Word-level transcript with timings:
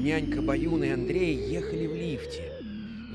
нянька 0.00 0.40
Баюн 0.40 0.82
и 0.84 0.88
Андрей 0.88 1.36
ехали 1.36 1.86
в 1.86 1.94
лифте. 1.94 2.52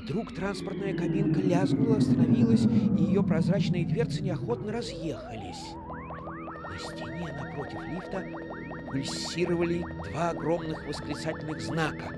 Вдруг 0.02 0.32
транспортная 0.32 0.94
кабинка 0.94 1.40
лязгнула, 1.40 1.96
остановилась, 1.96 2.64
и 2.64 3.02
ее 3.02 3.22
прозрачные 3.22 3.84
дверцы 3.84 4.22
неохотно 4.22 4.72
разъехались. 4.72 5.74
На 6.70 6.78
стене 6.78 7.34
напротив 7.40 7.80
лифта 7.90 8.24
пульсировали 8.86 9.84
два 10.10 10.30
огромных 10.30 10.86
восклицательных 10.86 11.60
знака. 11.60 12.14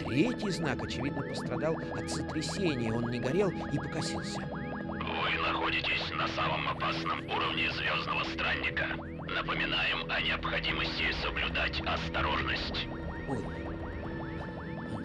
Третий 0.00 0.50
знак, 0.50 0.82
очевидно, 0.82 1.22
пострадал 1.22 1.76
от 1.94 2.10
сотрясения, 2.10 2.92
он 2.92 3.10
не 3.10 3.20
горел 3.20 3.50
и 3.72 3.78
покосился. 3.78 4.40
Вы 4.50 5.40
находитесь 5.46 6.10
на 6.18 6.26
самом 6.28 6.68
опасном 6.68 7.20
уровне 7.30 7.70
Звездного 7.70 8.24
Странника. 8.24 8.86
Напоминаем 9.34 10.10
о 10.10 10.20
необходимости 10.20 11.04
соблюдать 11.22 11.80
осторожность. 11.86 12.88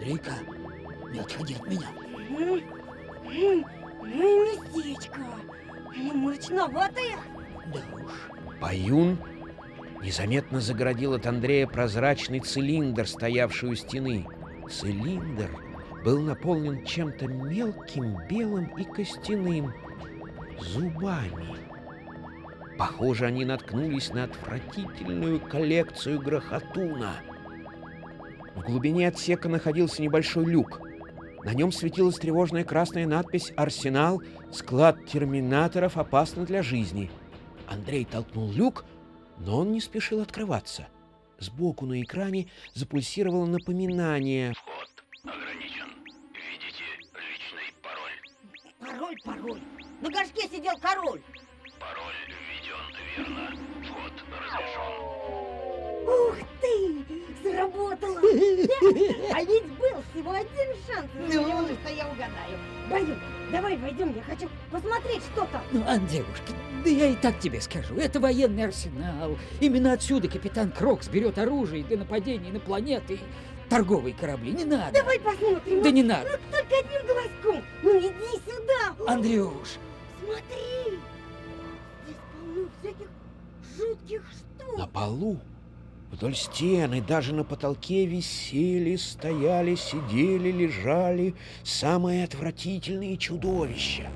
Андрейка, 0.00 0.32
не 1.12 1.20
отходи 1.20 1.54
от 1.54 1.66
меня. 1.68 1.88
Ой, 2.34 2.64
ой, 3.26 3.66
ой, 4.02 4.58
местечко. 4.74 5.20
Мрачноватое. 6.14 7.16
Да 7.66 7.80
уж. 8.02 8.12
Баюн 8.62 9.18
незаметно 10.02 10.62
загородил 10.62 11.12
от 11.12 11.26
Андрея 11.26 11.66
прозрачный 11.66 12.40
цилиндр, 12.40 13.06
стоявший 13.06 13.68
у 13.68 13.74
стены. 13.74 14.26
Цилиндр 14.70 15.50
был 16.02 16.20
наполнен 16.20 16.82
чем-то 16.86 17.26
мелким, 17.26 18.16
белым 18.26 18.74
и 18.78 18.84
костяным 18.84 19.74
зубами. 20.60 21.58
Похоже, 22.78 23.26
они 23.26 23.44
наткнулись 23.44 24.14
на 24.14 24.24
отвратительную 24.24 25.40
коллекцию 25.40 26.20
грохотуна. 26.20 27.16
В 28.60 28.62
глубине 28.62 29.08
отсека 29.08 29.48
находился 29.48 30.02
небольшой 30.02 30.44
люк. 30.44 30.82
На 31.42 31.54
нем 31.54 31.72
светилась 31.72 32.16
тревожная 32.16 32.62
красная 32.62 33.06
надпись 33.06 33.54
«Арсенал. 33.56 34.22
Склад 34.52 35.06
терминаторов 35.06 35.96
опасно 35.96 36.44
для 36.44 36.62
жизни». 36.62 37.10
Андрей 37.66 38.04
толкнул 38.04 38.52
люк, 38.52 38.84
но 39.38 39.60
он 39.60 39.72
не 39.72 39.80
спешил 39.80 40.20
открываться. 40.20 40.88
Сбоку 41.38 41.86
на 41.86 42.02
экране 42.02 42.50
запульсировало 42.74 43.46
напоминание. 43.46 44.52
Вход 44.52 44.90
ограничен. 45.24 45.88
Введите 46.34 46.84
личный 47.14 47.72
пароль. 47.80 48.18
Пароль, 48.78 49.16
пароль. 49.24 49.62
На 50.02 50.10
горшке 50.10 50.42
сидел 50.42 50.76
король. 50.82 51.22
Пароль 51.78 52.14
введен 52.28 52.94
верно. 53.16 53.56
Вход 53.88 54.12
разрешен. 54.30 54.92
Ух 56.06 56.36
ты! 56.60 57.29
Заработало! 57.42 58.20
А 59.32 59.42
ведь 59.42 59.64
был 59.78 60.02
всего 60.12 60.32
один 60.32 60.74
шанс 60.86 61.10
из 61.28 61.34
Ну? 61.34 61.74
что 61.74 61.94
я 61.94 62.06
угадаю. 62.08 62.58
Баю, 62.90 63.16
давай 63.52 63.76
войдем, 63.76 64.14
я 64.14 64.22
хочу 64.22 64.48
посмотреть, 64.70 65.22
что 65.32 65.46
там. 65.46 65.62
Ну, 65.70 65.82
Андрюшка, 65.86 66.52
да 66.84 66.90
я 66.90 67.06
и 67.06 67.14
так 67.16 67.38
тебе 67.38 67.60
скажу. 67.60 67.94
Это 67.96 68.20
военный 68.20 68.64
арсенал. 68.64 69.38
Именно 69.60 69.92
отсюда 69.92 70.28
капитан 70.28 70.72
Крокс 70.72 71.08
берет 71.08 71.38
оружие 71.38 71.84
для 71.84 71.98
нападений 71.98 72.50
на 72.50 72.60
планеты 72.60 73.20
торговые 73.68 74.14
корабли. 74.14 74.52
Не 74.52 74.64
надо. 74.64 74.92
Давай 74.92 75.18
посмотрим. 75.20 75.82
Да 75.82 75.90
не 75.90 76.02
надо. 76.02 76.28
Ну, 76.30 76.58
только 76.58 76.78
одним 76.78 77.06
глазком. 77.06 77.64
Ну, 77.82 77.98
иди 77.98 78.42
сюда. 78.44 79.12
Андрюш, 79.12 79.78
Смотри. 80.24 80.98
Здесь 82.04 82.16
полно 82.32 82.68
всяких 82.80 83.08
жутких 83.78 84.22
штук. 84.30 84.78
На 84.78 84.86
полу, 84.86 85.38
вдоль 86.20 86.36
стены, 86.36 87.00
даже 87.00 87.34
на 87.34 87.44
потолке 87.44 88.04
висели, 88.04 88.96
стояли, 88.96 89.74
сидели, 89.74 90.52
лежали 90.52 91.34
самые 91.64 92.24
отвратительные 92.24 93.16
чудовища. 93.16 94.10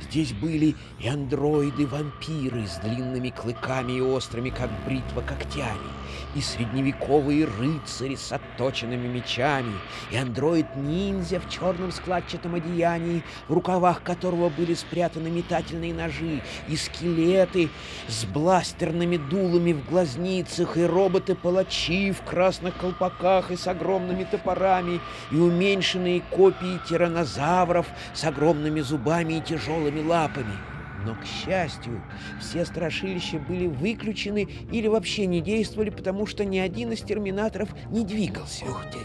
Здесь 0.00 0.32
были 0.32 0.74
и 1.00 1.08
андроиды-вампиры 1.08 2.66
с 2.66 2.76
длинными 2.78 3.30
клыками 3.30 3.92
и 3.92 4.00
острыми, 4.00 4.50
как 4.50 4.70
бритва, 4.84 5.22
когтями, 5.22 5.90
и 6.34 6.40
средневековые 6.40 7.46
рыцари 7.46 8.16
с 8.16 8.32
отточенными 8.32 9.06
мечами, 9.06 9.72
и 10.10 10.16
андроид-ниндзя 10.16 11.40
в 11.40 11.48
черном 11.48 11.92
складчатом 11.92 12.56
одеянии, 12.56 13.22
в 13.48 13.54
рукавах 13.54 14.02
которого 14.02 14.48
были 14.48 14.74
спрятаны 14.74 15.30
метательные 15.30 15.94
ножи, 15.94 16.42
и 16.68 16.76
скелеты 16.76 17.70
с 18.08 18.24
бластерными 18.24 19.16
дулами 19.16 19.72
в 19.72 19.88
глазницах, 19.88 20.76
и 20.76 20.84
роботы-палачи 20.84 22.12
в 22.12 22.22
красных 22.22 22.76
колпаках 22.76 23.50
и 23.50 23.56
с 23.56 23.66
огромными 23.68 24.24
топорами, 24.24 25.00
и 25.30 25.36
уменьшенные 25.36 26.20
копии 26.20 26.80
тиранозавров 26.88 27.86
с 28.12 28.24
огромными 28.24 28.80
зубами 28.80 29.34
и 29.34 29.40
тяжелыми 29.40 29.83
лапами. 30.02 30.54
Но, 31.04 31.14
к 31.14 31.24
счастью, 31.24 32.02
все 32.40 32.64
страшилища 32.64 33.38
были 33.38 33.66
выключены 33.66 34.48
или 34.72 34.86
вообще 34.88 35.26
не 35.26 35.40
действовали, 35.42 35.90
потому 35.90 36.26
что 36.26 36.44
ни 36.44 36.58
один 36.58 36.92
из 36.92 37.02
терминаторов 37.02 37.68
не 37.90 38.04
двигался. 38.04 38.64
ух 38.64 38.82
ты. 38.90 38.98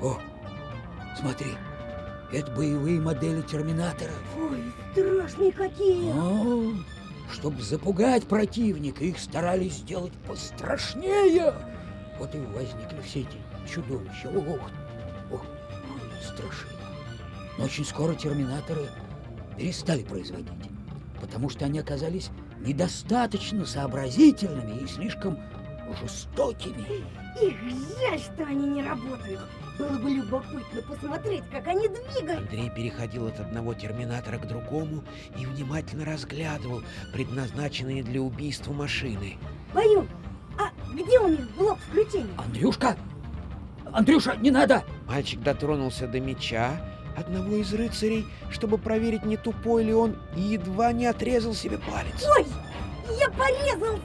О, 0.00 0.18
смотри, 1.18 1.52
это 2.32 2.50
боевые 2.52 2.98
модели 2.98 3.42
терминаторов. 3.42 4.18
Ой, 4.38 4.62
страшные 4.92 5.52
какие. 5.52 6.10
О, 6.12 6.72
чтобы 7.30 7.62
запугать 7.62 8.24
противника, 8.24 9.04
их 9.04 9.18
старались 9.18 9.74
сделать 9.74 10.12
пострашнее. 10.26 11.54
Вот 12.18 12.34
и 12.34 12.38
возникли 12.38 13.00
все 13.02 13.20
эти 13.20 13.38
чудовища. 13.70 14.28
Ох, 14.28 14.70
ох, 15.30 15.44
страшно. 16.22 16.70
Но 17.58 17.64
очень 17.64 17.84
скоро 17.84 18.14
терминаторы 18.14 18.88
перестали 19.56 20.02
производить, 20.02 20.48
потому 21.20 21.48
что 21.48 21.64
они 21.64 21.78
оказались 21.78 22.30
недостаточно 22.60 23.64
сообразительными 23.64 24.82
и 24.82 24.86
слишком 24.86 25.38
жестокими. 26.00 27.04
Их 27.40 27.54
жаль, 27.98 28.18
что 28.18 28.44
они 28.44 28.66
не 28.66 28.82
работают. 28.82 29.40
Было 29.78 29.98
бы 29.98 30.10
любопытно 30.10 30.82
посмотреть, 30.82 31.42
как 31.50 31.66
они 31.66 31.88
двигаются. 31.88 32.38
Андрей 32.38 32.70
переходил 32.70 33.26
от 33.26 33.40
одного 33.40 33.74
терминатора 33.74 34.38
к 34.38 34.46
другому 34.46 35.02
и 35.36 35.44
внимательно 35.44 36.04
разглядывал 36.04 36.82
предназначенные 37.12 38.04
для 38.04 38.20
убийства 38.20 38.72
машины. 38.72 39.36
Баю, 39.74 40.06
а 40.58 40.70
где 40.92 41.18
у 41.18 41.28
них 41.28 41.50
блок 41.56 41.78
включения? 41.90 42.30
Андрюшка! 42.38 42.96
Андрюша, 43.92 44.36
не 44.36 44.50
надо! 44.52 44.84
Мальчик 45.06 45.40
дотронулся 45.42 46.06
до 46.06 46.20
меча 46.20 46.80
одного 47.16 47.56
из 47.56 47.72
рыцарей, 47.72 48.26
чтобы 48.50 48.78
проверить, 48.78 49.24
не 49.24 49.36
тупой 49.36 49.84
ли 49.84 49.94
он, 49.94 50.16
и 50.36 50.40
едва 50.40 50.92
не 50.92 51.06
отрезал 51.06 51.54
себе 51.54 51.78
палец. 51.78 52.26
Ой, 52.36 52.46
я 53.18 53.30
порезался. 53.30 54.02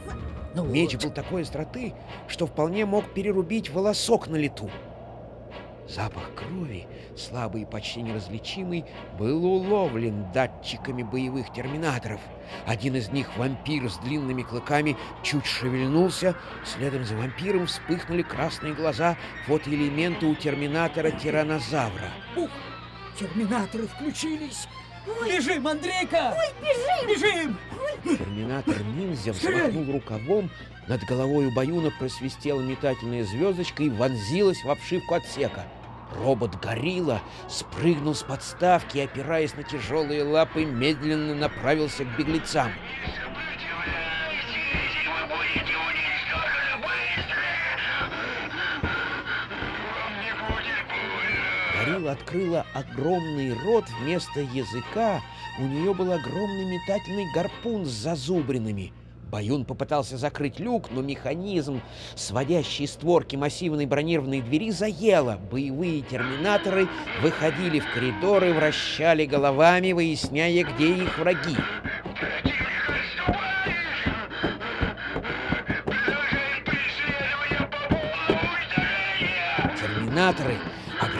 Ну 0.55 0.65
Меч 0.65 0.93
вот. 0.93 1.03
был 1.03 1.11
такой 1.11 1.43
остроты, 1.43 1.93
что 2.27 2.47
вполне 2.47 2.85
мог 2.85 3.13
перерубить 3.13 3.69
волосок 3.69 4.27
на 4.27 4.35
лету. 4.35 4.69
Запах 5.87 6.35
крови, 6.35 6.87
слабый 7.17 7.63
и 7.63 7.65
почти 7.65 8.03
неразличимый, 8.03 8.85
был 9.17 9.43
уловлен 9.43 10.31
датчиками 10.31 11.01
боевых 11.01 11.51
терминаторов. 11.51 12.21
Один 12.67 12.95
из 12.95 13.09
них, 13.09 13.35
вампир 13.37 13.89
с 13.89 13.97
длинными 13.97 14.43
клыками, 14.43 14.95
чуть 15.23 15.47
шевельнулся. 15.47 16.35
Следом 16.63 17.05
за 17.05 17.15
вампиром 17.15 17.65
вспыхнули 17.65 18.21
красные 18.21 18.75
глаза 18.75 19.17
фотоэлементы 19.47 20.27
у 20.27 20.35
терминатора 20.35 21.09
тиранозавра. 21.09 22.11
Ух, 22.35 22.49
терминаторы 23.19 23.87
включились! 23.87 24.67
Ой, 25.21 25.37
Бежим, 25.37 25.67
Андрейка! 25.67 26.35
бежим. 26.61 27.07
Бежим! 27.07 28.17
Терминатор 28.17 28.81
ниндзя 28.83 29.33
взмахнул 29.33 29.91
рукавом, 29.91 30.49
над 30.87 31.03
головой 31.03 31.47
у 31.47 31.51
Баюна 31.51 31.91
просвистела 31.99 32.61
метательная 32.61 33.23
звездочка 33.23 33.83
и 33.83 33.89
вонзилась 33.89 34.63
в 34.63 34.69
обшивку 34.69 35.15
отсека. 35.15 35.65
Робот-горилла 36.23 37.21
спрыгнул 37.47 38.15
с 38.15 38.23
подставки 38.23 38.97
и, 38.97 39.01
опираясь 39.01 39.55
на 39.55 39.63
тяжелые 39.63 40.23
лапы, 40.23 40.65
медленно 40.65 41.35
направился 41.35 42.03
к 42.03 42.17
беглецам. 42.17 42.71
Открыла 51.95 52.65
огромный 52.73 53.53
рот 53.53 53.85
вместо 54.01 54.41
языка. 54.41 55.21
У 55.59 55.63
нее 55.63 55.93
был 55.93 56.11
огромный 56.11 56.65
метательный 56.65 57.31
гарпун 57.33 57.85
с 57.85 57.89
зазубринами. 57.89 58.93
Баюн 59.29 59.63
попытался 59.63 60.17
закрыть 60.17 60.59
люк, 60.59 60.89
но 60.91 61.01
механизм, 61.01 61.81
сводящий 62.15 62.87
створки 62.87 63.35
массивной 63.35 63.85
бронированной 63.85 64.41
двери, 64.41 64.71
заело. 64.71 65.39
Боевые 65.51 66.01
терминаторы 66.01 66.87
выходили 67.21 67.79
в 67.79 67.93
коридор 67.93 68.43
и 68.43 68.51
вращали 68.51 69.25
головами, 69.25 69.91
выясняя, 69.91 70.63
где 70.63 70.93
их 70.93 71.17
враги. 71.19 71.55
Терминаторы 79.79 80.55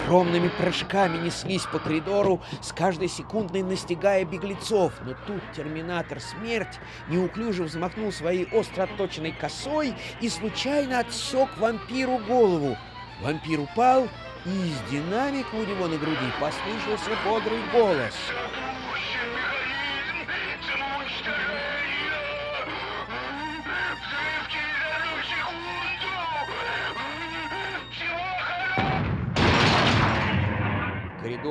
огромными 0.10 0.48
прыжками 0.48 1.24
неслись 1.24 1.68
по 1.72 1.78
коридору, 1.78 2.42
с 2.62 2.74
каждой 2.74 3.10
секундой 3.10 3.62
настигая 3.62 4.26
беглецов. 4.26 4.92
Но 5.06 5.14
тут 5.28 5.40
терминатор 5.56 6.20
смерть 6.20 6.80
неуклюже 7.10 7.64
взмахнул 7.64 8.12
своей 8.12 8.48
остро 8.52 8.84
отточенной 8.84 9.34
косой 9.34 9.94
и 10.20 10.30
случайно 10.30 11.00
отсек 11.00 11.50
вампиру 11.58 12.18
голову. 12.28 12.76
Вампир 13.22 13.60
упал, 13.60 14.08
и 14.46 14.50
из 14.50 14.92
динамика 14.92 15.54
у 15.54 15.64
него 15.64 15.86
на 15.86 15.98
груди 15.98 16.34
послышался 16.42 17.12
бодрый 17.24 17.60
голос. 17.72 18.16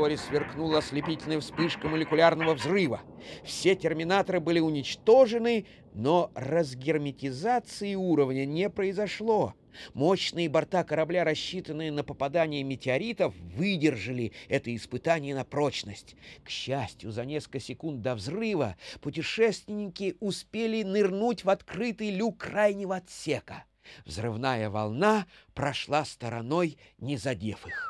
В 0.08 0.10
коридоре 0.10 0.26
сверкнула 0.26 0.78
ослепительная 0.78 1.38
вспышка 1.38 1.86
молекулярного 1.86 2.54
взрыва. 2.54 3.02
Все 3.44 3.74
терминаторы 3.74 4.40
были 4.40 4.58
уничтожены, 4.58 5.66
но 5.92 6.30
разгерметизации 6.34 7.94
уровня 7.94 8.46
не 8.46 8.70
произошло. 8.70 9.52
Мощные 9.92 10.48
борта 10.48 10.82
корабля, 10.82 11.24
рассчитанные 11.24 11.92
на 11.92 12.04
попадание 12.04 12.62
метеоритов, 12.62 13.34
выдержали 13.36 14.32
это 14.48 14.74
испытание 14.74 15.34
на 15.34 15.44
прочность. 15.44 16.16
К 16.42 16.48
счастью, 16.48 17.12
за 17.12 17.26
несколько 17.26 17.60
секунд 17.60 18.00
до 18.00 18.14
взрыва 18.14 18.76
путешественники 19.02 20.16
успели 20.20 20.84
нырнуть 20.84 21.44
в 21.44 21.50
открытый 21.50 22.12
люк 22.12 22.38
крайнего 22.38 22.96
отсека. 22.96 23.64
Взрывная 24.06 24.70
волна 24.70 25.26
прошла 25.52 26.06
стороной, 26.06 26.78
не 26.96 27.18
задев 27.18 27.66
их. 27.66 27.88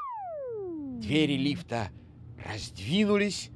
Двери 0.99 1.37
лифта 1.37 1.93
раздвинулись, 2.44 3.50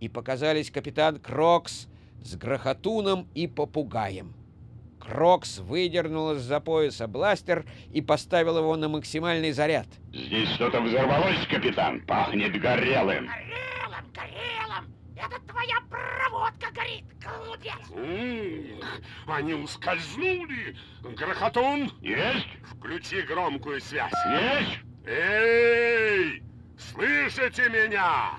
и 0.00 0.08
показались 0.08 0.70
капитан 0.70 1.18
Крокс 1.18 1.88
с 2.22 2.36
грохотуном 2.36 3.28
и 3.34 3.46
попугаем. 3.46 4.34
Крокс 5.00 5.58
выдернул 5.58 6.32
из-за 6.32 6.58
пояса 6.60 7.06
бластер 7.06 7.64
и 7.92 8.02
поставил 8.02 8.58
его 8.58 8.76
на 8.76 8.88
максимальный 8.88 9.52
заряд. 9.52 9.86
Здесь 10.12 10.48
что-то 10.50 10.80
взорвалось, 10.80 11.46
капитан. 11.48 12.00
Пахнет 12.06 12.60
горелым. 12.60 13.26
Горелым, 13.26 14.12
горелым! 14.12 14.94
Это 15.16 15.40
твоя 15.46 15.76
проводка 15.88 16.72
горит, 16.72 17.04
голубец! 17.20 18.92
Они 19.26 19.54
ускользнули. 19.54 20.76
Грохотун, 21.02 21.92
Есть? 22.00 22.48
включи 22.64 23.22
громкую 23.22 23.80
связь. 23.80 24.12
Есть? 24.28 24.80
Эй! 25.06 26.42
Слышите 26.78 27.68
меня? 27.68 28.32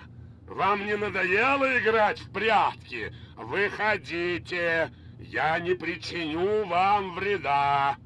Вам 0.48 0.86
не 0.86 0.95
надоело 0.95 1.78
играть 1.78 2.19
в 2.19 2.31
прятки? 2.31 3.13
Выходите. 3.36 4.92
Я 5.19 5.60
не 5.60 5.74
причиню 5.74 6.66
вам 6.66 7.16
вреда. 7.16 7.98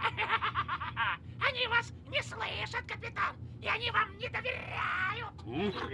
Они 1.40 1.66
вас 1.66 1.92
не 2.08 2.22
слышат, 2.22 2.82
капитан, 2.86 3.36
и 3.62 3.66
они 3.66 3.90
вам 3.90 4.16
не 4.18 4.28
доверяют! 4.28 5.30
Ух, 5.46 5.90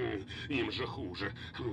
Им 0.48 0.70
же 0.70 0.86
хуже. 0.86 1.32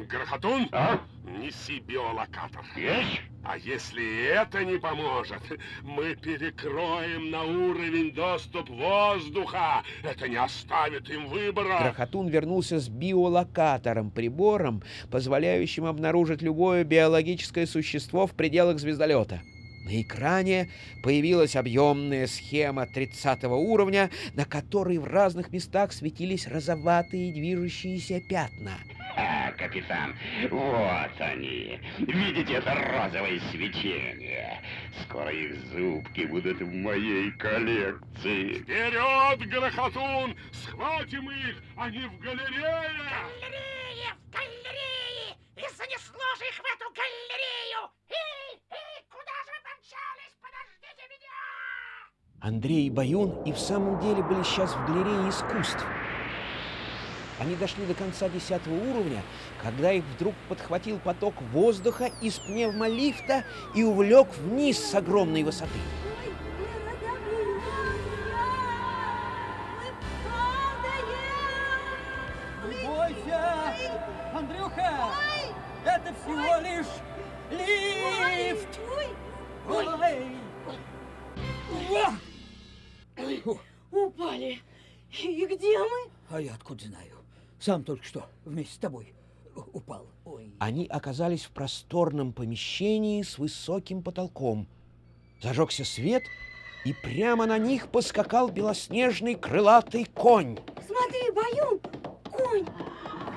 Грохотун, 0.09 0.69
А? 0.71 0.99
неси 1.25 1.79
биолокатор. 1.79 2.63
Есть? 2.75 3.21
А 3.43 3.57
если 3.57 4.27
это 4.29 4.63
не 4.63 4.77
поможет, 4.77 5.41
мы 5.81 6.15
перекроем 6.15 7.29
на 7.29 7.43
уровень 7.43 8.13
доступ 8.13 8.69
воздуха. 8.69 9.83
Это 10.01 10.29
не 10.29 10.37
оставит 10.37 11.09
им 11.09 11.27
выбора. 11.27 11.79
Грохотун 11.83 12.27
вернулся 12.29 12.79
с 12.79 12.87
биолокатором, 12.87 14.11
прибором, 14.11 14.81
позволяющим 15.11 15.85
обнаружить 15.85 16.41
любое 16.41 16.85
биологическое 16.85 17.65
существо 17.65 18.27
в 18.27 18.31
пределах 18.31 18.79
звездолета. 18.79 19.41
На 19.83 20.01
экране 20.01 20.69
появилась 21.01 21.55
объемная 21.55 22.27
схема 22.27 22.85
30 22.85 23.43
уровня, 23.45 24.09
на 24.33 24.45
которой 24.45 24.97
в 24.97 25.05
разных 25.05 25.51
местах 25.51 25.91
светились 25.93 26.47
розоватые 26.47 27.33
движущиеся 27.33 28.21
пятна. 28.21 28.77
А, 29.15 29.51
капитан, 29.51 30.15
вот 30.49 31.11
они. 31.19 31.79
Видите 31.99 32.53
это 32.55 32.73
розовое 32.73 33.39
свечение? 33.51 34.61
Скоро 35.03 35.31
их 35.31 35.55
зубки 35.67 36.25
будут 36.25 36.59
в 36.61 36.73
моей 36.73 37.31
коллекции. 37.33 38.63
Вперед, 38.63 39.49
Грохотун! 39.49 40.35
Схватим 40.51 41.29
их, 41.29 41.61
они 41.75 41.99
в 41.99 42.19
галерее! 42.19 42.89
Галереи 43.39 44.09
в 44.27 44.31
галерее! 44.31 45.37
И 45.57 45.61
занесло 45.77 46.35
же 46.39 46.45
их 46.45 46.55
в 46.57 46.65
эту 46.73 46.89
галерею! 46.91 47.91
Эй, 48.09 48.59
эй, 48.71 49.05
куда 49.11 49.35
же 49.45 49.51
вы 49.53 49.59
помчались? 49.61 50.35
Подождите 50.41 51.03
меня! 51.13 51.37
Андрей 52.43 52.87
и 52.87 52.89
Баюн 52.89 53.41
и 53.45 53.53
в 53.53 53.57
самом 53.57 54.01
деле 54.01 54.21
были 54.21 54.43
сейчас 54.43 54.73
в 54.73 54.85
галерее 54.85 55.29
искусств. 55.29 55.85
Они 57.39 57.55
дошли 57.55 57.85
до 57.85 57.93
конца 57.93 58.27
десятого 58.27 58.73
уровня, 58.73 59.21
когда 59.61 59.93
их 59.93 60.03
вдруг 60.15 60.33
подхватил 60.49 60.99
поток 60.99 61.35
воздуха 61.53 62.11
из 62.21 62.39
пневмолифта 62.39 63.45
и 63.73 63.83
увлек 63.83 64.27
вниз 64.39 64.77
с 64.77 64.93
огромной 64.93 65.43
высоты. 65.43 65.79
Где 85.55 85.77
мы? 85.77 86.11
А 86.29 86.41
я 86.41 86.53
откуда 86.53 86.85
знаю? 86.85 87.17
Сам 87.59 87.83
только 87.83 88.03
что 88.03 88.25
вместе 88.45 88.73
с 88.73 88.77
тобой 88.77 89.13
упал. 89.73 90.07
Ой. 90.25 90.53
Они 90.59 90.87
оказались 90.87 91.45
в 91.45 91.51
просторном 91.51 92.33
помещении 92.33 93.21
с 93.21 93.37
высоким 93.37 94.01
потолком. 94.01 94.67
Зажегся 95.41 95.85
свет, 95.85 96.23
и 96.85 96.93
прямо 96.93 97.45
на 97.45 97.57
них 97.57 97.89
поскакал 97.89 98.49
белоснежный 98.49 99.35
крылатый 99.35 100.05
конь. 100.05 100.57
Смотри, 100.85 101.31
Баюн, 101.31 101.79
конь! 102.31 102.65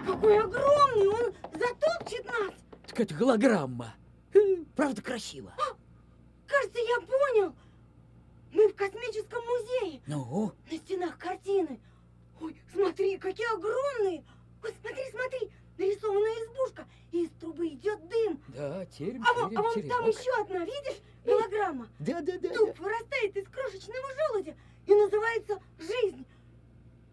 Какой 0.07 0.39
огромный! 0.41 1.09
Он 1.09 1.35
затопчет 1.53 2.25
нас! 2.27 2.55
Так 2.87 3.01
это 3.01 3.15
голограмма. 3.15 3.95
Правда 4.75 5.03
красиво. 5.03 5.53
Кажется, 6.47 6.79
я 6.79 7.01
понял! 7.01 7.55
Мы 8.53 8.69
в 8.69 8.75
космическом 8.75 9.43
музее! 9.45 10.01
Ну, 10.07 10.53
На 10.71 10.79
стенах 10.79 11.19
картины. 11.19 11.81
Ой, 12.41 12.57
смотри, 12.73 13.19
какие 13.19 13.47
огромные! 13.57 14.25
Ой, 14.63 14.75
смотри, 14.81 15.03
смотри, 15.11 15.51
нарисованная 15.79 16.45
избушка, 16.47 16.87
и 17.13 17.25
из 17.25 17.31
трубы 17.41 17.69
идет 17.69 18.09
дым. 18.09 18.41
да, 18.49 18.85
терем, 18.87 19.25
А, 19.29 19.33
вон- 19.35 19.51
терем, 19.51 19.61
а 19.61 19.63
вон 19.63 19.89
там 19.89 20.09
еще 20.09 20.41
одна, 20.43 20.59
видишь, 20.65 21.01
голограмма. 21.25 21.89
Да, 21.99 22.21
да, 22.21 22.39
да. 22.39 22.55
Дуб 22.55 22.79
вырастает 22.79 23.37
из 23.37 23.49
крошечного 23.49 24.07
желудя 24.29 24.55
и 24.87 24.95
называется 24.95 25.61
«Жизнь». 25.79 26.27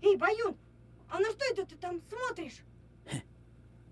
Эй, 0.02 0.18
Баюн, 0.18 0.56
а 1.10 1.20
на 1.20 1.30
что 1.32 1.46
это 1.52 1.66
ты 1.66 1.76
там 1.78 2.02
смотришь? 2.10 2.62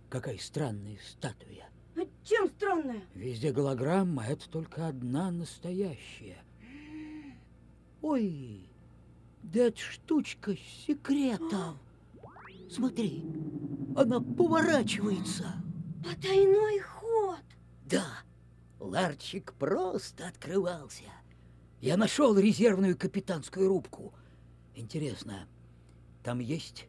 Какая 0.10 0.38
странная 0.40 0.98
статуя. 1.08 1.70
Ну, 1.96 2.10
чем 2.26 2.50
странная? 2.50 3.02
Везде 3.16 3.52
голограмма, 3.54 4.24
а 4.24 4.32
это 4.32 4.50
только 4.50 4.88
одна 4.88 5.32
настоящая. 5.32 6.44
Ой, 8.02 8.68
да 9.44 9.62
эта 9.68 9.80
штучка 9.80 10.56
с 10.56 10.86
секретом. 10.86 11.78
Смотри, 12.70 13.24
она 13.96 14.22
поворачивается. 14.22 15.54
Потайной 16.04 16.80
ход. 16.80 17.40
Да, 17.86 18.06
ларчик 18.80 19.54
просто 19.54 20.28
открывался. 20.28 21.04
Я 21.82 21.98
нашел 21.98 22.38
резервную 22.38 22.98
капитанскую 22.98 23.68
рубку. 23.68 24.14
Интересно, 24.76 25.48
там 26.24 26.40
есть 26.40 26.86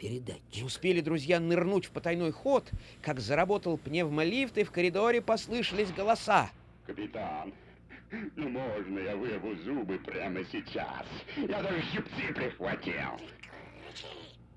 Не 0.00 0.08
передатчик? 0.08 0.64
успели 0.64 1.00
друзья 1.00 1.38
нырнуть 1.38 1.84
в 1.86 1.90
потайной 1.90 2.32
ход, 2.32 2.70
как 3.02 3.20
заработал 3.20 3.76
пневмолифт, 3.76 4.56
и 4.56 4.64
в 4.64 4.70
коридоре 4.70 5.20
послышались 5.20 5.92
голоса. 5.92 6.50
Капитан, 6.86 7.52
ну 8.36 8.48
можно 8.48 8.98
я 8.98 9.16
вырву 9.16 9.54
зубы 9.56 9.98
прямо 9.98 10.44
сейчас? 10.44 11.06
Я 11.36 11.62
даже 11.62 11.82
щипцы 11.92 12.32
прихватил. 12.34 13.18
Кричи! 13.88 14.06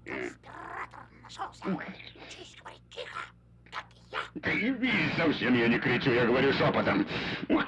Конспиратор 0.05 1.07
нашелся! 1.21 1.65
Учись 1.65 2.55
говорить 2.59 2.81
тихо, 2.89 3.19
как 3.71 3.85
я! 4.11 4.41
Ты 4.41 4.51
видишь, 4.71 5.15
совсем 5.17 5.53
я 5.55 5.67
не 5.67 5.79
кричу, 5.79 6.11
я 6.11 6.25
говорю 6.25 6.53
шепотом. 6.53 7.05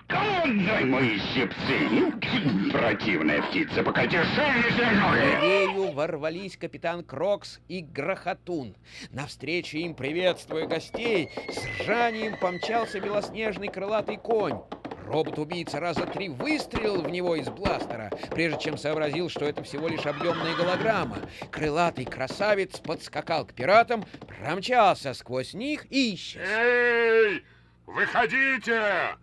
Дай 0.09 0.85
мои 0.85 1.17
щипцы. 1.19 2.71
Противная 2.71 3.41
птица, 3.43 3.83
пока 3.83 4.07
тишине 4.07 4.63
В 4.63 5.11
галерею 5.11 5.91
ворвались 5.91 6.57
капитан 6.57 7.03
Крокс 7.03 7.59
и 7.67 7.81
Грохотун. 7.81 8.75
Навстречу 9.11 9.77
им, 9.77 9.95
приветствуя 9.95 10.65
гостей, 10.67 11.29
с 11.49 11.81
ржанием 11.81 12.37
помчался 12.39 12.99
белоснежный 12.99 13.67
крылатый 13.67 14.17
конь. 14.17 14.61
Робот-убийца 15.09 15.79
раза 15.79 16.05
три 16.05 16.29
выстрелил 16.29 17.01
в 17.01 17.09
него 17.09 17.35
из 17.35 17.49
бластера, 17.49 18.11
прежде 18.29 18.59
чем 18.59 18.77
сообразил, 18.77 19.27
что 19.27 19.43
это 19.45 19.63
всего 19.63 19.87
лишь 19.87 20.05
объемная 20.05 20.55
голограмма. 20.55 21.17
Крылатый 21.49 22.05
красавец 22.05 22.79
подскакал 22.79 23.45
к 23.45 23.53
пиратам, 23.53 24.05
промчался 24.27 25.15
сквозь 25.15 25.55
них 25.55 25.91
и 25.91 26.13
исчез. 26.13 26.47
Эй, 26.47 27.43
выходите! 27.87 29.17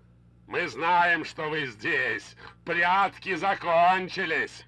Мы 0.49 0.66
знаем, 0.69 1.25
что 1.25 1.49
вы 1.49 1.66
здесь. 1.66 2.35
Прятки 2.64 3.37
закончились. 3.37 4.64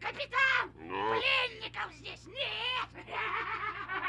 Капитан, 0.00 0.72
Ну, 0.78 1.20
пленников 1.20 1.92
здесь 1.98 2.24
нет. 2.26 3.06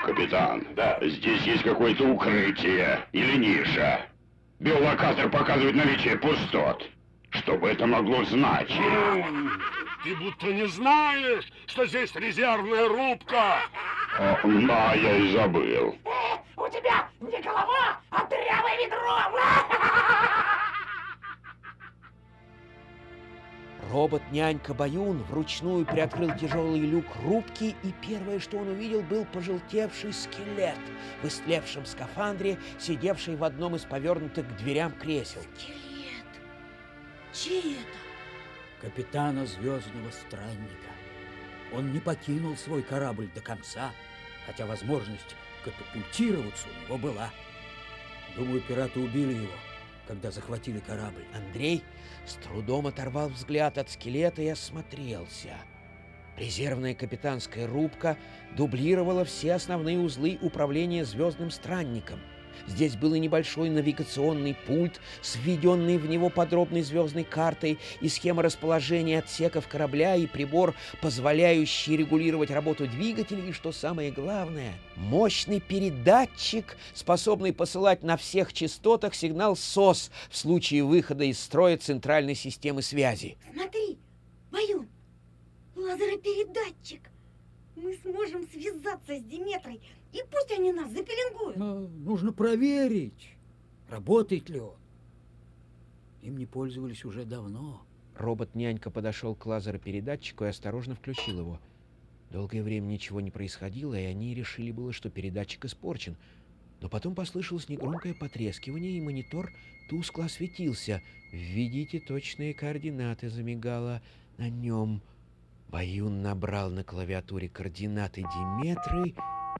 Капитан, 0.05 0.65
да, 0.75 0.97
здесь 1.01 1.41
есть 1.43 1.63
какое-то 1.63 2.05
укрытие 2.05 3.05
или 3.11 3.37
ниша. 3.37 4.05
Биолокатор 4.59 5.29
показывает 5.29 5.75
наличие 5.75 6.17
пустот. 6.17 6.89
Что 7.31 7.57
бы 7.57 7.69
это 7.69 7.85
могло 7.85 8.23
значить? 8.25 8.75
ты 10.03 10.15
будто 10.15 10.47
не 10.47 10.67
знаешь, 10.67 11.45
что 11.67 11.85
здесь 11.85 12.13
резервная 12.15 12.87
рубка. 12.87 13.57
О, 14.17 14.39
да, 14.43 14.93
я 14.93 15.17
и 15.17 15.31
забыл. 15.33 15.97
Робот-нянька 23.91 24.75
Баюн 24.75 25.23
вручную 25.23 25.83
приоткрыл 25.83 26.31
тяжелый 26.35 26.81
люк 26.81 27.05
рубки, 27.23 27.75
и 27.81 27.93
первое, 28.01 28.39
что 28.39 28.57
он 28.57 28.67
увидел, 28.67 29.01
был 29.01 29.25
пожелтевший 29.25 30.13
скелет 30.13 30.77
в 31.23 31.27
истлевшем 31.27 31.85
скафандре, 31.87 32.59
сидевший 32.77 33.35
в 33.35 33.43
одном 33.43 33.75
из 33.75 33.85
повернутых 33.85 34.47
к 34.47 34.57
дверям 34.57 34.91
кресел. 34.91 35.41
Скелет. 35.57 36.25
Чей 37.33 37.77
это? 37.77 38.87
Капитана 38.87 39.47
Звездного 39.47 40.11
Странника. 40.11 40.91
Он 41.73 41.91
не 41.91 41.99
покинул 41.99 42.55
свой 42.57 42.83
корабль 42.83 43.29
до 43.33 43.41
конца, 43.41 43.91
хотя 44.45 44.67
возможность 44.67 45.35
катапультироваться 45.63 46.67
у 46.67 46.85
него 46.85 46.97
была. 46.99 47.31
Думаю, 48.35 48.61
пираты 48.61 48.99
убили 48.99 49.33
его, 49.33 49.55
когда 50.09 50.31
захватили 50.31 50.79
корабль. 50.79 51.23
Андрей 51.35 51.83
с 52.25 52.33
трудом 52.33 52.87
оторвал 52.87 53.29
взгляд 53.29 53.77
от 53.77 53.91
скелета 53.91 54.41
и 54.41 54.47
осмотрелся. 54.47 55.53
Резервная 56.35 56.95
капитанская 56.95 57.67
рубка 57.67 58.17
дублировала 58.57 59.23
все 59.23 59.53
основные 59.53 59.99
узлы 59.99 60.39
управления 60.41 61.05
звездным 61.05 61.51
странником. 61.51 62.19
Здесь 62.67 62.95
был 62.95 63.13
и 63.13 63.19
небольшой 63.19 63.69
навигационный 63.69 64.55
пульт 64.67 64.99
с 65.21 65.35
введенной 65.35 65.97
в 65.97 66.07
него 66.07 66.29
подробной 66.29 66.81
звездной 66.81 67.23
картой 67.23 67.79
и 68.01 68.09
схема 68.09 68.41
расположения 68.43 69.19
отсеков 69.19 69.67
корабля 69.67 70.15
и 70.15 70.27
прибор, 70.27 70.75
позволяющий 71.01 71.97
регулировать 71.97 72.51
работу 72.51 72.87
двигателей, 72.87 73.49
и, 73.49 73.53
что 73.53 73.71
самое 73.71 74.11
главное, 74.11 74.73
мощный 74.95 75.59
передатчик, 75.59 76.77
способный 76.93 77.53
посылать 77.53 78.03
на 78.03 78.17
всех 78.17 78.53
частотах 78.53 79.15
сигнал 79.15 79.55
СОС 79.55 80.11
в 80.29 80.37
случае 80.37 80.83
выхода 80.83 81.23
из 81.23 81.39
строя 81.39 81.77
центральной 81.77 82.35
системы 82.35 82.81
связи. 82.81 83.37
Смотри, 83.53 83.97
Баюн, 84.51 84.87
лазеропередатчик. 85.75 87.09
Мы 87.75 87.97
сможем 88.03 88.47
связаться 88.49 89.17
с 89.17 89.23
Диметрой, 89.23 89.81
и 90.11 90.21
пусть 90.31 90.51
они 90.51 90.71
нас 90.71 90.91
запеленгуют. 90.91 91.57
Но 91.57 91.79
нужно 91.79 92.33
проверить, 92.33 93.35
работает 93.89 94.49
ли 94.49 94.59
он. 94.59 94.75
Им 96.21 96.37
не 96.37 96.45
пользовались 96.45 97.05
уже 97.05 97.25
давно. 97.25 97.81
Робот-нянька 98.17 98.89
подошел 98.89 99.35
к 99.35 99.45
лазеропередатчику 99.45 100.43
и 100.43 100.49
осторожно 100.49 100.95
включил 100.95 101.39
его. 101.39 101.59
Долгое 102.31 102.61
время 102.61 102.85
ничего 102.85 103.21
не 103.21 103.31
происходило, 103.31 103.95
и 103.95 104.03
они 104.03 104.35
решили 104.35 104.71
было, 104.71 104.91
что 104.91 105.09
передатчик 105.09 105.65
испорчен. 105.65 106.17
Но 106.81 106.89
потом 106.89 107.15
послышалось 107.15 107.69
негромкое 107.69 108.13
потрескивание, 108.13 108.91
и 108.91 109.01
монитор 109.01 109.51
тускло 109.89 110.25
осветился. 110.25 111.01
«Введите 111.31 111.99
точные 111.99 112.53
координаты»,— 112.53 113.29
замигало 113.29 114.01
на 114.37 114.49
нем. 114.49 115.01
Баюн 115.69 116.21
набрал 116.21 116.71
на 116.71 116.83
клавиатуре 116.83 117.47
координаты 117.47 118.21
Диметры 118.21 119.13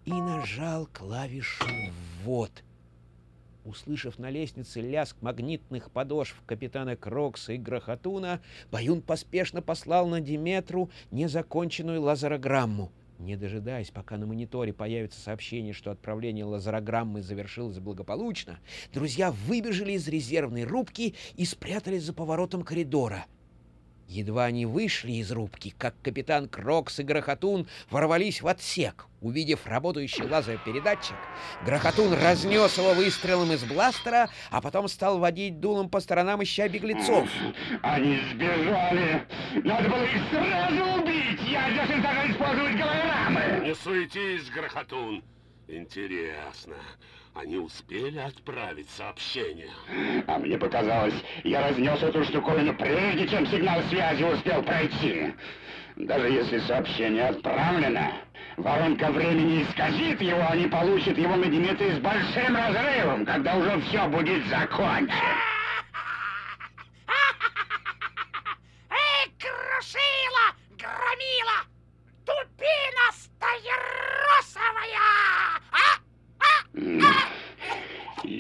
и 0.10 0.22
нажал 0.22 0.88
клавишу 0.88 1.66
«Ввод». 2.24 2.64
Услышав 3.64 4.18
на 4.18 4.32
лестнице 4.32 4.82
лязг 4.82 5.16
магнитных 5.22 5.92
подошв 5.92 6.36
капитана 6.48 6.96
Крокса 6.96 7.54
и 7.54 7.58
Грохотуна, 7.58 8.42
Баюн 8.72 9.04
поспешно 9.04 9.62
послал 9.62 10.08
на 10.08 10.20
Диметру 10.20 10.90
незаконченную 11.12 12.02
лазерограмму. 12.02 12.92
Не 13.20 13.36
дожидаясь, 13.36 13.92
пока 13.92 14.18
на 14.18 14.26
мониторе 14.26 14.74
появится 14.74 15.20
сообщение, 15.20 15.74
что 15.74 15.92
отправление 15.92 16.46
лазерограммы 16.46 17.22
завершилось 17.22 17.78
благополучно, 17.78 18.60
друзья 18.92 19.32
выбежали 19.32 19.92
из 19.92 20.08
резервной 20.08 20.64
рубки 20.64 21.14
и 21.36 21.46
спрятались 21.46 22.04
за 22.04 22.14
поворотом 22.14 22.64
коридора. 22.64 23.26
Едва 24.10 24.46
они 24.46 24.66
вышли 24.66 25.12
из 25.12 25.32
рубки, 25.32 25.72
как 25.78 25.94
капитан 26.02 26.50
Крокс 26.50 27.00
и 27.00 27.04
Грохотун 27.04 27.68
ворвались 27.92 28.42
в 28.42 28.48
отсек. 28.48 29.06
Увидев 29.22 29.68
работающий 29.68 30.24
лазер-передатчик, 30.24 31.16
Грохотун 31.64 32.14
разнес 32.14 32.76
его 32.80 32.96
выстрелом 32.96 33.52
из 33.52 33.64
бластера, 33.64 34.30
а 34.50 34.62
потом 34.62 34.88
стал 34.88 35.20
водить 35.20 35.60
дулом 35.60 35.90
по 35.90 36.00
сторонам, 36.00 36.42
ища 36.42 36.68
беглецов. 36.68 37.30
Они 37.84 38.20
сбежали. 38.32 39.28
Надо 39.64 39.90
было 39.90 40.04
их 40.04 40.24
сразу 40.32 41.02
убить. 41.04 41.42
Я 41.48 41.70
должен 41.76 42.02
тогда 42.02 42.32
использовать 42.32 42.78
голограммы. 42.78 43.68
Не 43.68 43.76
суетись, 43.76 44.50
Грохотун. 44.50 45.24
Интересно, 45.68 46.78
они 47.40 47.58
успели 47.58 48.18
отправить 48.20 48.90
сообщение? 48.90 49.70
А 50.28 50.38
мне 50.40 50.58
показалось, 50.58 51.14
я 51.44 51.62
разнес 51.68 52.02
эту 52.04 52.24
штуковину 52.26 52.74
прежде, 52.76 53.28
чем 53.28 53.48
сигнал 53.48 53.82
связи 53.90 54.24
успел 54.24 54.62
пройти. 54.62 55.34
Даже 55.96 56.30
если 56.30 56.60
сообщение 56.60 57.28
отправлено, 57.28 58.12
воронка 58.58 59.12
времени 59.12 59.64
исказит 59.64 60.22
его, 60.22 60.46
они 60.50 60.68
получат 60.68 61.18
его 61.18 61.36
на 61.36 61.46
Диметре 61.46 61.96
с 61.96 62.00
большим 62.00 62.56
разрывом, 62.56 63.26
когда 63.26 63.56
уже 63.56 63.80
все 63.82 64.08
будет 64.08 64.46
закончено. 64.48 65.59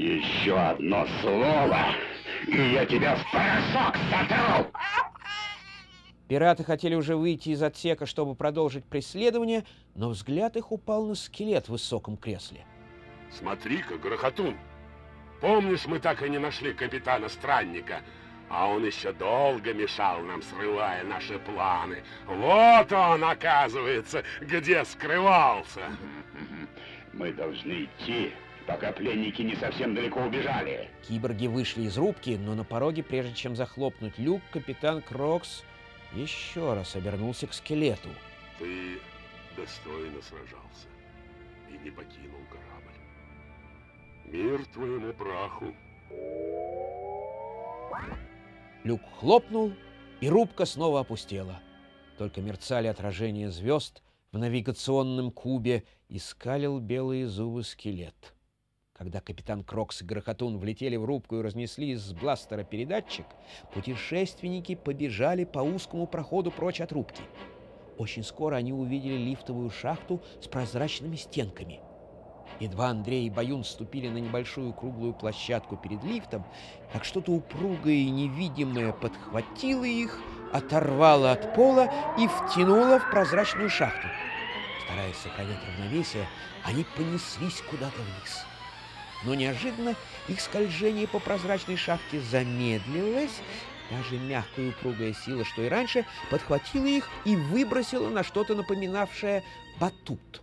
Еще 0.10 0.58
одно 0.58 1.06
слово, 1.22 1.94
и 2.48 2.74
я 2.74 2.84
тебя 2.84 3.16
в 3.16 3.32
порошок 3.32 3.96
сотру! 4.10 4.72
Пираты 6.28 6.64
хотели 6.64 6.96
уже 6.96 7.16
выйти 7.16 7.50
из 7.50 7.62
отсека, 7.62 8.08
чтобы 8.08 8.34
продолжить 8.34 8.86
преследование, 8.86 9.66
но 9.94 10.10
взгляд 10.10 10.58
их 10.58 10.72
упал 10.72 11.06
на 11.06 11.14
скелет 11.14 11.68
в 11.68 11.74
высоком 11.74 12.18
кресле. 12.18 12.66
Смотри-ка, 13.38 14.00
Грохотун. 14.00 14.58
Помнишь, 15.42 15.86
мы 15.86 16.00
так 16.00 16.24
и 16.24 16.30
не 16.30 16.40
нашли 16.40 16.74
капитана 16.74 17.30
Странника? 17.30 18.02
А 18.50 18.66
он 18.66 18.84
еще 18.88 19.14
долго 19.14 19.76
мешал 19.76 20.22
нам, 20.22 20.42
срывая 20.42 21.04
наши 21.04 21.38
планы. 21.38 22.02
Вот 22.26 22.92
он, 22.92 23.24
оказывается, 23.24 24.24
где 24.42 24.84
скрывался. 24.86 25.82
Мы 27.14 27.32
должны 27.32 27.84
идти, 27.84 28.32
пока 28.70 28.92
пленники 28.92 29.42
не 29.42 29.56
совсем 29.56 29.96
далеко 29.96 30.22
убежали. 30.22 30.90
Киборги 31.02 31.48
вышли 31.48 31.84
из 31.84 31.98
рубки, 31.98 32.38
но 32.40 32.54
на 32.54 32.64
пороге, 32.64 33.02
прежде 33.02 33.34
чем 33.34 33.56
захлопнуть 33.56 34.20
люк, 34.20 34.44
капитан 34.52 35.02
Крокс 35.02 35.64
еще 36.14 36.76
раз 36.76 36.96
обернулся 36.96 37.48
к 37.48 37.54
скелету. 37.54 38.10
Ты 38.60 39.00
достойно 39.58 40.22
сражался 40.22 40.88
и 41.68 41.84
не 41.84 41.90
покинул 41.90 42.42
корабль. 42.52 42.94
Мир 44.26 44.64
твоему 44.68 45.14
праху. 45.14 45.74
Люк 48.84 49.02
хлопнул, 49.20 49.74
и 50.22 50.30
рубка 50.30 50.66
снова 50.66 51.00
опустела. 51.00 51.60
Только 52.20 52.42
мерцали 52.42 52.86
отражения 52.86 53.50
звезд 53.50 54.04
в 54.32 54.38
навигационном 54.38 55.32
кубе 55.32 55.86
и 56.08 56.20
скалил 56.20 56.80
белые 56.80 57.28
зубы 57.28 57.64
скелет. 57.64 58.36
Когда 59.00 59.22
капитан 59.22 59.64
Крокс 59.64 60.02
и 60.02 60.06
Грохотун 60.06 60.58
влетели 60.58 60.98
в 60.98 61.06
рубку 61.06 61.38
и 61.38 61.42
разнесли 61.42 61.92
из 61.92 62.12
бластера 62.12 62.66
передатчик, 62.66 63.26
путешественники 63.74 64.76
побежали 64.76 65.46
по 65.46 65.60
узкому 65.60 66.06
проходу 66.06 66.52
прочь 66.52 66.82
от 66.82 66.92
рубки. 66.92 67.22
Очень 67.98 68.26
скоро 68.26 68.58
они 68.58 68.74
увидели 68.74 69.16
лифтовую 69.16 69.70
шахту 69.70 70.22
с 70.42 70.48
прозрачными 70.50 71.16
стенками. 71.16 71.80
Едва 72.60 72.88
Андрей 72.88 73.28
и 73.28 73.30
Баюн 73.30 73.64
ступили 73.64 74.10
на 74.10 74.18
небольшую 74.18 74.74
круглую 74.74 75.14
площадку 75.14 75.78
перед 75.78 76.04
лифтом, 76.04 76.44
как 76.92 77.06
что-то 77.06 77.32
упругое 77.32 77.94
и 77.94 78.10
невидимое 78.10 78.92
подхватило 78.92 79.86
их, 79.86 80.20
оторвало 80.52 81.32
от 81.32 81.56
пола 81.56 81.90
и 82.18 82.28
втянуло 82.28 83.00
в 83.00 83.10
прозрачную 83.10 83.70
шахту. 83.70 84.10
Стараясь 84.84 85.16
сохранять 85.16 85.64
равновесие, 85.66 86.28
они 86.66 86.86
понеслись 86.98 87.62
куда-то 87.70 88.02
вниз. 88.02 88.46
Но 89.24 89.36
неожиданно 89.36 89.96
их 90.28 90.40
скольжение 90.40 91.08
по 91.08 91.20
прозрачной 91.20 91.76
шахте 91.76 92.22
замедлилось, 92.22 93.42
даже 93.92 94.18
мягкая 94.18 94.70
упругая 94.70 95.14
сила, 95.14 95.44
что 95.44 95.64
и 95.64 95.68
раньше, 95.68 96.06
подхватила 96.32 96.86
их 96.86 97.08
и 97.26 97.36
выбросила 97.36 98.10
на 98.10 98.24
что-то 98.24 98.56
напоминавшее 98.56 99.44
батут. 99.80 100.42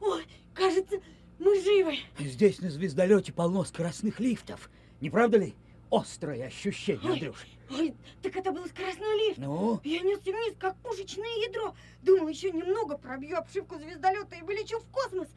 Ой, 0.00 0.26
кажется, 0.54 0.96
мы 1.38 1.60
живы. 1.60 1.98
Здесь 2.18 2.60
на 2.60 2.70
звездолете 2.70 3.32
полным-полно 3.32 3.64
скоростных 3.64 4.20
лифтов. 4.20 4.70
Не 5.00 5.08
правда 5.10 5.38
ли? 5.38 5.54
Острое 5.90 6.46
ощущение, 6.46 7.00
Ой. 7.04 7.12
Андрюш. 7.14 7.46
Ой, 7.70 7.94
так 8.22 8.36
это 8.36 8.52
был 8.52 8.66
скоростной 8.66 9.28
лифт. 9.28 9.38
Ну, 9.38 9.80
Я 9.84 10.00
несся 10.00 10.30
вниз, 10.30 10.54
как 10.58 10.76
пушечное 10.76 11.46
ядро. 11.48 11.74
Думал, 12.02 12.28
еще 12.28 12.50
немного 12.50 12.96
пробью 12.98 13.38
обшивку 13.38 13.76
звездолета 13.78 14.36
и 14.36 14.42
вылечу 14.42 14.78
в 14.78 14.86
космос. 14.90 15.28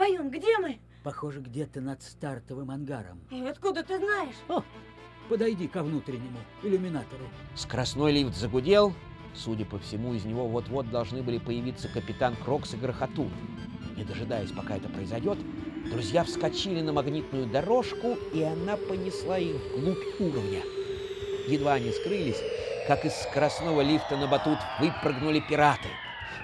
Баюн, 0.00 0.30
где 0.30 0.56
мы? 0.56 0.78
похоже, 1.04 1.40
где-то 1.40 1.82
над 1.82 2.02
стартовым 2.02 2.70
ангаром. 2.70 3.20
И 3.30 3.42
откуда 3.42 3.82
ты 3.82 3.98
знаешь? 3.98 4.34
О, 4.48 4.62
подойди 5.28 5.68
ко 5.68 5.82
внутреннему 5.82 6.38
иллюминатору. 6.62 7.24
Скоростной 7.54 8.10
лифт 8.12 8.34
загудел. 8.34 8.94
Судя 9.34 9.66
по 9.66 9.78
всему, 9.78 10.14
из 10.14 10.24
него 10.24 10.48
вот-вот 10.48 10.88
должны 10.90 11.22
были 11.22 11.36
появиться 11.36 11.86
капитан 11.88 12.34
Крокс 12.44 12.72
и 12.72 12.78
Грохотун. 12.78 13.30
Не 13.94 14.04
дожидаясь, 14.04 14.50
пока 14.52 14.78
это 14.78 14.88
произойдет, 14.88 15.38
друзья 15.90 16.24
вскочили 16.24 16.80
на 16.80 16.94
магнитную 16.94 17.44
дорожку, 17.44 18.16
и 18.32 18.42
она 18.42 18.78
понесла 18.78 19.38
их 19.38 19.56
вглубь 19.76 20.18
уровня. 20.18 20.62
Едва 21.46 21.74
они 21.74 21.92
скрылись, 21.92 22.40
как 22.88 23.04
из 23.04 23.12
скоростного 23.12 23.82
лифта 23.82 24.16
на 24.16 24.28
батут 24.28 24.58
выпрыгнули 24.80 25.40
пираты. 25.46 25.88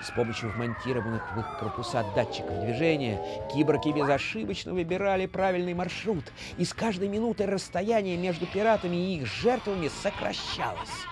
С 0.03 0.11
помощью 0.11 0.51
вмонтированных 0.51 1.23
в 1.35 1.41
их 1.41 1.59
корпуса 1.59 2.05
датчиков 2.15 2.61
движения 2.61 3.21
киборги 3.53 3.93
безошибочно 3.93 4.75
выбирали 4.75 5.27
правильный 5.27 5.75
маршрут, 5.75 6.25
и 6.59 6.65
с 6.65 6.75
каждой 6.75 7.09
минутой 7.09 7.47
расстояние 7.47 8.17
между 8.17 8.47
пиратами 8.47 8.97
и 8.97 9.17
их 9.17 9.27
жертвами 9.27 9.89
сокращалось. 9.89 11.07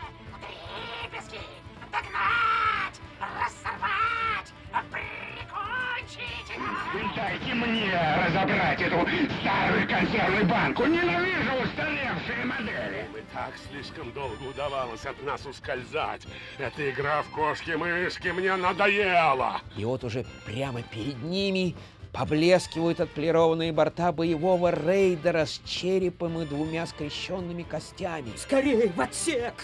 Дайте 7.34 7.54
мне 7.54 7.90
разобрать 8.26 8.80
эту 8.80 8.96
старую 9.40 9.88
консервную 9.88 10.46
банку. 10.46 10.84
Ненавижу 10.84 11.52
устаревшие 11.64 12.44
модели. 12.44 13.06
Им 13.06 13.16
и 13.16 13.34
так 13.34 13.52
слишком 13.68 14.12
долго 14.12 14.40
удавалось 14.44 15.04
от 15.04 15.20
нас 15.24 15.44
ускользать. 15.44 16.22
Эта 16.58 16.90
игра 16.90 17.22
в 17.22 17.30
кошки-мышки 17.30 18.28
мне 18.28 18.54
надоела. 18.54 19.60
И 19.76 19.84
вот 19.84 20.04
уже 20.04 20.24
прямо 20.46 20.82
перед 20.82 21.20
ними 21.24 21.74
поблескивают 22.12 23.00
отполированные 23.00 23.72
борта 23.72 24.12
боевого 24.12 24.70
рейдера 24.70 25.46
с 25.46 25.60
черепом 25.64 26.40
и 26.40 26.46
двумя 26.46 26.86
скрещенными 26.86 27.64
костями. 27.64 28.30
Скорее 28.36 28.90
в 28.90 29.00
отсек! 29.00 29.54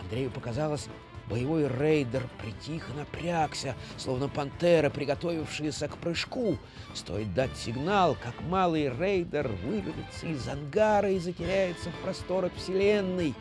Андрею 0.00 0.30
показалось, 0.30 0.88
боевой 1.28 1.68
рейдер 1.68 2.28
притих 2.40 2.88
и 2.90 2.98
напрягся, 2.98 3.74
словно 3.96 4.28
пантера, 4.28 4.90
приготовившаяся 4.90 5.88
к 5.88 5.96
прыжку. 5.98 6.58
Стоит 6.94 7.32
дать 7.34 7.56
сигнал, 7.56 8.16
как 8.22 8.40
малый 8.42 8.88
рейдер 8.88 9.48
вырвется 9.64 10.26
из 10.26 10.48
ангара 10.48 11.10
и 11.10 11.18
затеряется 11.18 11.90
в 11.90 11.96
просторах 12.02 12.52
Вселенной. 12.56 13.34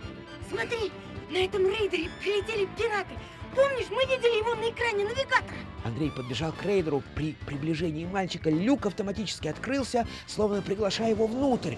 Смотри, 0.50 0.92
на 1.30 1.38
этом 1.38 1.68
рейдере 1.68 2.10
прилетели 2.22 2.68
пираты. 2.78 3.14
Помнишь, 3.56 3.88
мы 3.90 4.02
видели 4.04 4.40
его 4.40 4.56
на 4.56 4.70
экране 4.70 5.06
навигатора? 5.06 5.58
Андрей 5.84 6.12
подбежал 6.12 6.52
к 6.52 6.64
рейдеру. 6.64 7.02
При 7.16 7.34
приближении 7.46 8.06
мальчика 8.06 8.50
люк 8.50 8.86
автоматически 8.86 9.48
открылся, 9.48 10.06
словно 10.28 10.62
приглашая 10.62 11.12
его 11.12 11.28
внутрь. 11.28 11.76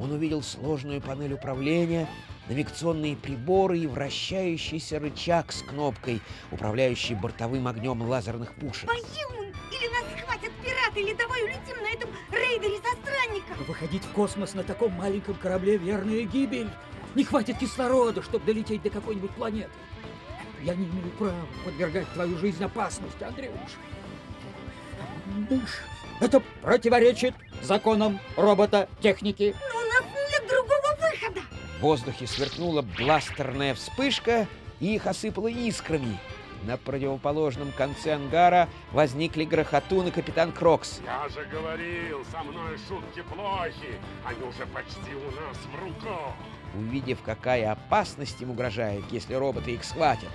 Он 0.00 0.12
увидел 0.12 0.42
сложную 0.42 1.00
панель 1.00 1.32
управления, 1.32 2.08
навигационные 2.48 3.16
приборы 3.16 3.78
и 3.78 3.86
вращающийся 3.86 4.98
рычаг 4.98 5.52
с 5.52 5.62
кнопкой, 5.62 6.20
управляющий 6.50 7.14
бортовым 7.14 7.68
огнем 7.68 8.02
лазерных 8.02 8.54
пушек. 8.54 8.86
Баюн! 8.86 9.54
Или 9.70 9.88
нас 9.92 10.04
схватят 10.18 10.52
пираты, 10.62 11.00
или 11.00 11.14
давай 11.14 11.44
улетим 11.44 11.82
на 11.82 11.90
этом 11.92 12.10
рейдере 12.32 12.78
со 12.78 12.96
странником. 13.00 13.64
Выходить 13.66 14.04
в 14.04 14.12
космос 14.12 14.54
на 14.54 14.64
таком 14.64 14.92
маленьком 14.92 15.34
корабле— 15.34 15.76
верная 15.78 16.22
гибель. 16.22 16.70
Не 17.14 17.24
хватит 17.24 17.58
кислорода, 17.58 18.22
чтобы 18.22 18.44
долететь 18.44 18.82
до 18.82 18.90
какой-нибудь 18.90 19.30
планеты. 19.32 19.70
Я 20.62 20.74
не 20.74 20.86
имею 20.86 21.10
права 21.18 21.46
подвергать 21.64 22.08
твою 22.12 22.36
жизнь 22.38 22.62
опасности, 22.62 23.22
Андрюш. 23.22 23.52
Мышь, 25.50 25.82
Это 26.20 26.42
противоречит 26.62 27.34
законам 27.62 28.18
робототехники. 28.36 29.54
Но 29.72 29.77
В 31.78 31.82
воздухе 31.82 32.26
сверкнула 32.26 32.82
бластерная 32.82 33.72
вспышка, 33.74 34.48
и 34.80 34.96
их 34.96 35.06
осыпало 35.06 35.46
искрами. 35.46 36.18
На 36.64 36.76
противоположном 36.76 37.70
конце 37.70 38.14
ангара 38.14 38.68
возникли 38.90 39.44
Грохотун 39.44 40.08
и 40.08 40.10
капитан 40.10 40.50
Крокс. 40.50 41.00
Я 41.04 41.28
же 41.28 41.46
говорил, 41.46 42.24
со 42.32 42.42
мной 42.42 42.76
шутки 42.88 43.22
плохи. 43.32 44.00
Они 44.24 44.42
уже 44.42 44.66
почти 44.66 45.14
у 45.14 45.30
нас 45.30 45.56
в 45.72 45.80
руках. 45.80 46.34
Увидев, 46.74 47.18
какая 47.24 47.70
опасность 47.70 48.42
им 48.42 48.50
угрожает, 48.50 49.04
если 49.12 49.34
роботы 49.34 49.70
их 49.70 49.84
схватят, 49.84 50.30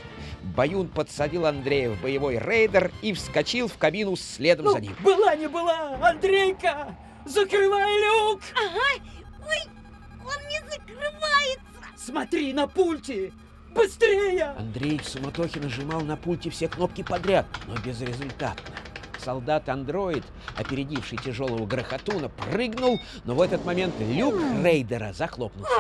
Баюн 0.56 0.88
подсадил 0.88 1.45
Андрея 1.45 1.89
в 1.89 2.01
боевой 2.01 2.39
рейдер 2.39 2.91
и 3.01 3.12
вскочил 3.12 3.67
в 3.67 3.77
кабину 3.77 4.15
следом 4.15 4.69
за 4.69 4.79
ним. 4.79 4.95
была 5.01 5.36
не 5.36 5.47
была, 5.47 5.97
Андрейка! 6.01 6.95
Закрывай 7.25 7.99
люк! 8.01 8.41
Ага. 8.56 9.03
Ой, 9.45 9.83
он 10.25 10.47
не 10.47 10.59
закрывается. 10.69 11.62
Смотри 11.95 12.53
на 12.53 12.67
пульте! 12.67 13.31
Быстрее! 13.73 14.55
Андрей 14.57 14.99
в 14.99 15.07
суматохе 15.07 15.59
нажимал 15.59 16.01
на 16.01 16.15
пульте 16.15 16.49
все 16.49 16.67
кнопки 16.67 17.03
подряд, 17.03 17.45
но 17.67 17.75
безрезультатно. 17.77 18.75
Солдат-андроид, 19.19 20.23
опередивший 20.57 21.17
тяжелого 21.17 21.65
грохотуна, 21.65 22.29
прыгнул, 22.29 22.99
но 23.23 23.36
в 23.36 23.41
этот 23.41 23.65
момент 23.65 23.95
люк 23.99 24.36
рейдера 24.63 25.13
захлопнулся. 25.13 25.71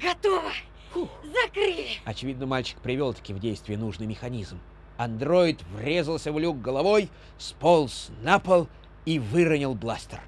Готово. 0.00 0.50
Закрыли. 1.22 1.86
Очевидно, 2.04 2.46
мальчик 2.46 2.80
привел-таки 2.80 3.32
в 3.32 3.38
действие 3.38 3.78
нужный 3.78 4.06
механизм. 4.06 4.58
Андроид 4.96 5.62
врезался 5.74 6.32
в 6.32 6.38
люк 6.38 6.60
головой, 6.60 7.08
сполз 7.38 8.10
на 8.22 8.38
пол 8.38 8.68
и 9.04 9.18
выронил 9.18 9.74
бластер. 9.74 10.20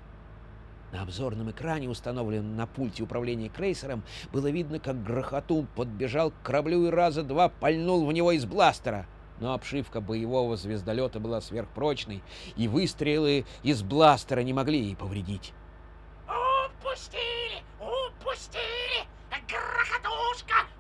На 0.92 1.02
обзорном 1.02 1.50
экране, 1.50 1.88
установленном 1.88 2.54
на 2.54 2.66
пульте 2.66 3.02
управления 3.02 3.48
крейсером, 3.48 4.04
было 4.30 4.50
видно, 4.50 4.78
как 4.78 5.02
грохотун 5.02 5.66
подбежал 5.74 6.30
к 6.30 6.42
кораблю 6.42 6.86
и 6.86 6.90
раза 6.90 7.22
два 7.22 7.48
пальнул 7.48 8.04
в 8.04 8.12
него 8.12 8.30
из 8.32 8.44
бластера. 8.44 9.06
Но 9.40 9.54
обшивка 9.54 10.02
боевого 10.02 10.56
звездолета 10.56 11.18
была 11.18 11.40
сверхпрочной, 11.40 12.22
и 12.56 12.68
выстрелы 12.68 13.46
из 13.62 13.82
бластера 13.82 14.42
не 14.42 14.52
могли 14.52 14.80
ей 14.80 14.94
повредить. 14.94 15.54
Упустили! 16.28 17.41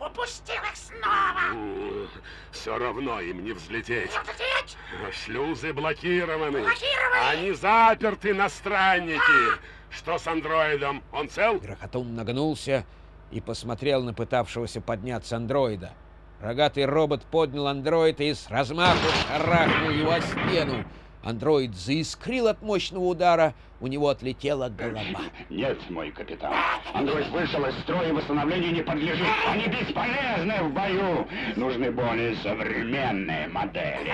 Упустил 0.00 0.54
их 0.56 0.76
снова! 0.76 2.08
Все 2.50 2.76
равно 2.76 3.20
им 3.20 3.44
не 3.44 3.52
взлететь. 3.52 4.10
Взлететь! 4.10 4.76
Шлюзы 5.12 5.72
блокированы. 5.72 6.60
Блокированы! 6.60 7.30
Они 7.30 7.52
заперты 7.52 8.34
на 8.34 8.48
странники. 8.48 9.60
Что 9.90 10.18
с 10.18 10.26
андроидом? 10.26 11.02
Он 11.12 11.28
цел? 11.28 11.58
Грохотун 11.58 12.14
нагнулся 12.14 12.84
и 13.30 13.40
посмотрел 13.40 14.02
на 14.02 14.14
пытавшегося 14.14 14.80
подняться 14.80 15.36
андроида. 15.36 15.92
Рогатый 16.40 16.86
робот 16.86 17.22
поднял 17.24 17.68
андроида 17.68 18.24
и 18.24 18.34
с 18.34 18.48
размаху 18.50 19.06
шарахнул 19.28 19.90
его 19.90 20.12
о 20.12 20.20
стену. 20.20 20.84
Андроид 21.22 21.76
заискрил 21.76 22.48
от 22.48 22.62
мощного 22.62 23.04
удара, 23.04 23.54
у 23.80 23.86
него 23.86 24.08
отлетела 24.08 24.68
голова. 24.68 25.20
Нет, 25.50 25.78
мой 25.90 26.10
капитан. 26.10 26.52
Андроид 26.94 27.28
вышел 27.30 27.64
из 27.64 27.78
строя 27.80 28.08
и 28.08 28.12
восстановлению 28.12 28.72
не 28.72 28.82
подлежит. 28.82 29.26
Они 29.46 29.66
бесполезны 29.66 30.64
в 30.64 30.72
бою. 30.72 31.26
Нужны 31.56 31.90
более 31.90 32.36
современные 32.36 33.48
модели. 33.48 34.12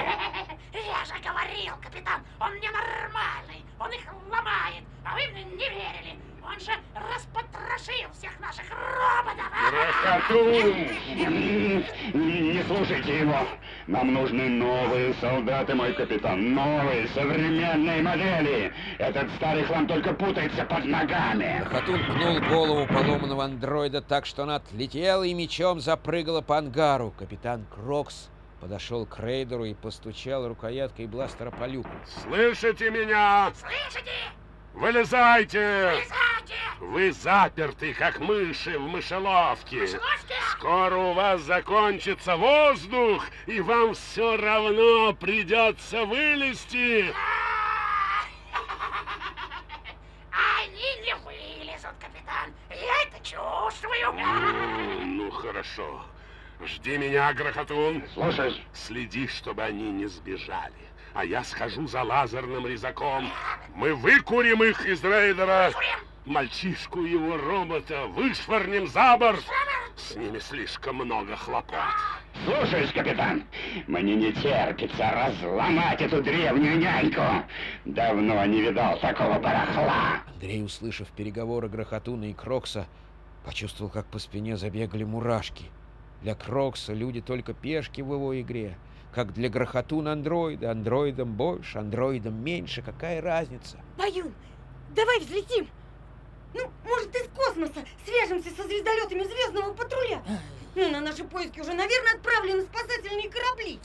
Я 0.72 1.04
же 1.04 1.14
говорил, 1.22 1.74
капитан, 1.82 2.20
он 2.40 2.54
ненормальный, 2.56 3.64
он 3.78 3.90
их 3.90 4.04
ломает, 4.30 4.84
а 5.04 5.14
вы 5.14 5.32
мне 5.32 5.44
не 5.44 5.68
верили. 5.68 6.18
Он 6.50 6.58
же 6.60 6.72
распотрошил 6.94 8.10
всех 8.14 8.40
наших 8.40 8.64
роботов. 8.70 9.44
а? 9.52 9.70
Грохотун! 9.70 10.88
Не 12.14 12.62
слушайте 12.64 13.20
его. 13.20 13.36
Нам 13.86 14.14
нужны 14.14 14.48
новые 14.48 15.14
солдаты, 15.14 15.74
мой 15.74 15.92
капитан. 15.92 16.54
Новые, 16.54 17.06
современные 17.08 18.02
модели. 18.02 18.72
Этот 18.98 19.30
старый 19.36 19.64
хлам 19.64 19.86
только 19.86 20.14
путается 20.14 20.64
под 20.64 20.84
ногами. 20.86 21.64
Грохотун 21.70 22.02
пнул 22.04 22.40
голову 22.48 22.86
поломанного 22.86 23.44
андроида 23.44 24.00
так, 24.00 24.24
что 24.24 24.44
она 24.44 24.56
отлетела 24.56 25.24
и 25.24 25.34
мячом 25.34 25.80
запрыгала 25.80 26.40
по 26.40 26.56
ангару. 26.58 27.12
Капитан 27.18 27.66
Крокс 27.74 28.30
подошел 28.60 29.04
к 29.06 29.20
рейдеру 29.20 29.64
и 29.66 29.74
постучал 29.74 30.48
рукояткой 30.48 31.06
бластера 31.06 31.50
по 31.50 31.64
люку. 31.64 31.90
Слышите 32.22 32.90
меня? 32.90 33.52
Слышите? 33.54 34.10
Вылезайте! 34.74 35.58
Вылезайте! 35.90 36.14
Вы 36.80 37.12
заперты, 37.12 37.92
как 37.94 38.18
мыши 38.20 38.78
в 38.78 38.82
мышеловке. 38.88 39.80
Мышеловке? 39.80 40.34
Скоро 40.52 40.96
у 40.96 41.12
вас 41.12 41.40
закончится 41.42 42.36
воздух, 42.36 43.24
и 43.46 43.60
вам 43.60 43.94
все 43.94 44.36
равно 44.36 45.12
придется 45.14 46.04
вылезти. 46.04 47.12
Они 50.30 50.96
не 51.04 51.14
вылезут, 51.16 51.94
капитан. 52.00 52.54
Я 52.70 53.02
это 53.04 53.18
чувствую. 53.24 54.10
М, 54.12 55.18
Ну, 55.18 55.30
хорошо. 55.30 56.04
Жди 56.64 56.96
меня, 56.98 57.32
Грохотун. 57.32 58.02
Слушай, 58.14 58.60
Следи, 58.72 59.26
чтобы 59.28 59.62
они 59.62 59.90
не 59.92 60.06
сбежали. 60.06 60.72
А 61.18 61.24
я 61.24 61.42
схожу 61.42 61.84
за 61.88 62.04
лазерным 62.04 62.64
резаком. 62.64 63.28
Мы 63.74 63.92
выкурим 63.92 64.62
их 64.62 64.86
из 64.86 65.02
рейдера. 65.02 65.72
Мальчишку 66.24 67.02
его 67.02 67.36
робота 67.36 68.06
вышвырнем 68.06 68.86
за 68.86 69.16
борт. 69.16 69.42
С 69.96 70.14
ними 70.14 70.38
слишком 70.38 70.94
много 70.94 71.34
хлопот. 71.34 71.74
слушаюсь, 72.44 72.92
капитан. 72.92 73.42
Мне 73.88 74.14
не 74.14 74.32
терпится 74.32 75.10
разломать 75.10 76.00
эту 76.00 76.22
древнюю 76.22 76.78
няньку. 76.78 77.44
Давно 77.84 78.44
не 78.44 78.60
видал 78.60 78.96
такого 79.00 79.40
барахла. 79.40 80.22
Андрей, 80.34 80.62
услышав 80.62 81.08
переговоры 81.08 81.68
Грохотуна 81.68 82.30
и 82.30 82.32
Крокса, 82.32 82.86
почувствовал, 83.44 83.90
как 83.90 84.06
по 84.06 84.20
спине 84.20 84.56
забегали 84.56 85.02
мурашки. 85.02 85.64
Для 86.22 86.36
Крокса 86.36 86.92
люди 86.92 87.20
только 87.20 87.54
пешки 87.54 88.02
в 88.02 88.12
его 88.12 88.40
игре. 88.40 88.78
Как 89.18 89.34
для 89.34 89.48
Грохотуна 89.48 90.12
андроида. 90.12 90.70
Андроидом 90.70 91.32
больше, 91.32 91.78
андроидом 91.78 92.40
меньше. 92.40 92.82
Какая 92.82 93.20
разница? 93.20 93.76
Баюн, 93.96 94.32
давай 94.94 95.18
взлетим. 95.18 95.66
Ну, 96.54 96.70
может, 96.84 97.12
из 97.16 97.28
космоса 97.34 97.84
свяжемся 98.06 98.50
со 98.50 98.62
звездолетами 98.62 99.24
звездного 99.24 99.74
патруля. 99.74 100.22
Ну, 100.76 100.88
на 100.92 101.00
наши 101.00 101.24
поиски 101.24 101.58
уже, 101.58 101.72
наверное, 101.72 102.14
отправлены 102.14 102.62
спасательные 102.62 103.28
корабли. 103.28 103.80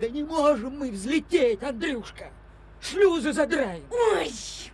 Да 0.00 0.08
не 0.10 0.22
можем 0.22 0.78
мы 0.78 0.90
взлететь, 0.90 1.62
Андрюшка. 1.62 2.30
Шлюзы 2.82 3.32
задраем. 3.32 3.84
Ой, 3.90 4.30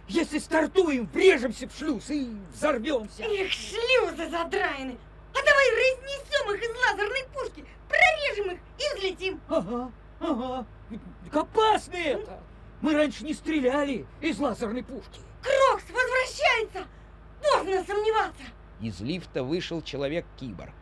Если 0.09 0.41
стартуем, 0.41 1.09
врежемся 1.15 1.69
в 1.69 1.79
шлюз 1.79 2.11
и 2.11 2.33
взорвемся. 2.53 3.23
их 3.23 3.53
шлюзы 3.53 4.29
задраены. 4.29 4.99
А 5.33 5.39
давай 5.39 5.71
разнесем 5.71 6.53
их 6.53 6.63
из 6.65 6.77
лазерной 6.77 7.25
пушки, 7.33 7.65
прорежем 7.89 8.55
их 8.55 8.59
и 8.77 8.99
взлетим. 8.99 9.41
Ага, 9.49 9.93
ага. 10.21 10.67
Так 11.25 11.37
опасно 11.37 11.97
это. 11.97 12.41
Мы 12.81 12.95
раньше 12.95 13.25
не 13.25 13.35
стреляли 13.35 14.07
из 14.21 14.39
лазерной 14.39 14.83
пушки. 14.83 15.21
Крокс 15.43 15.85
возвращается. 15.85 16.87
Поздно 17.43 17.85
сомневаться. 17.85 18.43
Из 18.81 19.01
лифта 19.01 19.45
вышел 19.45 19.83
человек-киборг. 19.83 20.75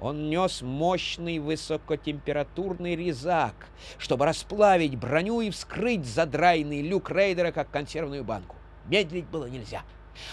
Он 0.00 0.30
нес 0.30 0.62
мощный 0.62 1.38
высокотемпературный 1.38 2.96
резак, 2.96 3.54
чтобы 3.98 4.24
расплавить 4.24 4.96
броню 4.96 5.42
и 5.42 5.50
вскрыть 5.50 6.06
задраенный 6.06 6.80
люк 6.80 7.10
рейдера, 7.10 7.52
как 7.52 7.70
консервную 7.70 8.24
банку. 8.24 8.56
Медлить 8.86 9.26
было 9.26 9.46
нельзя. 9.46 9.82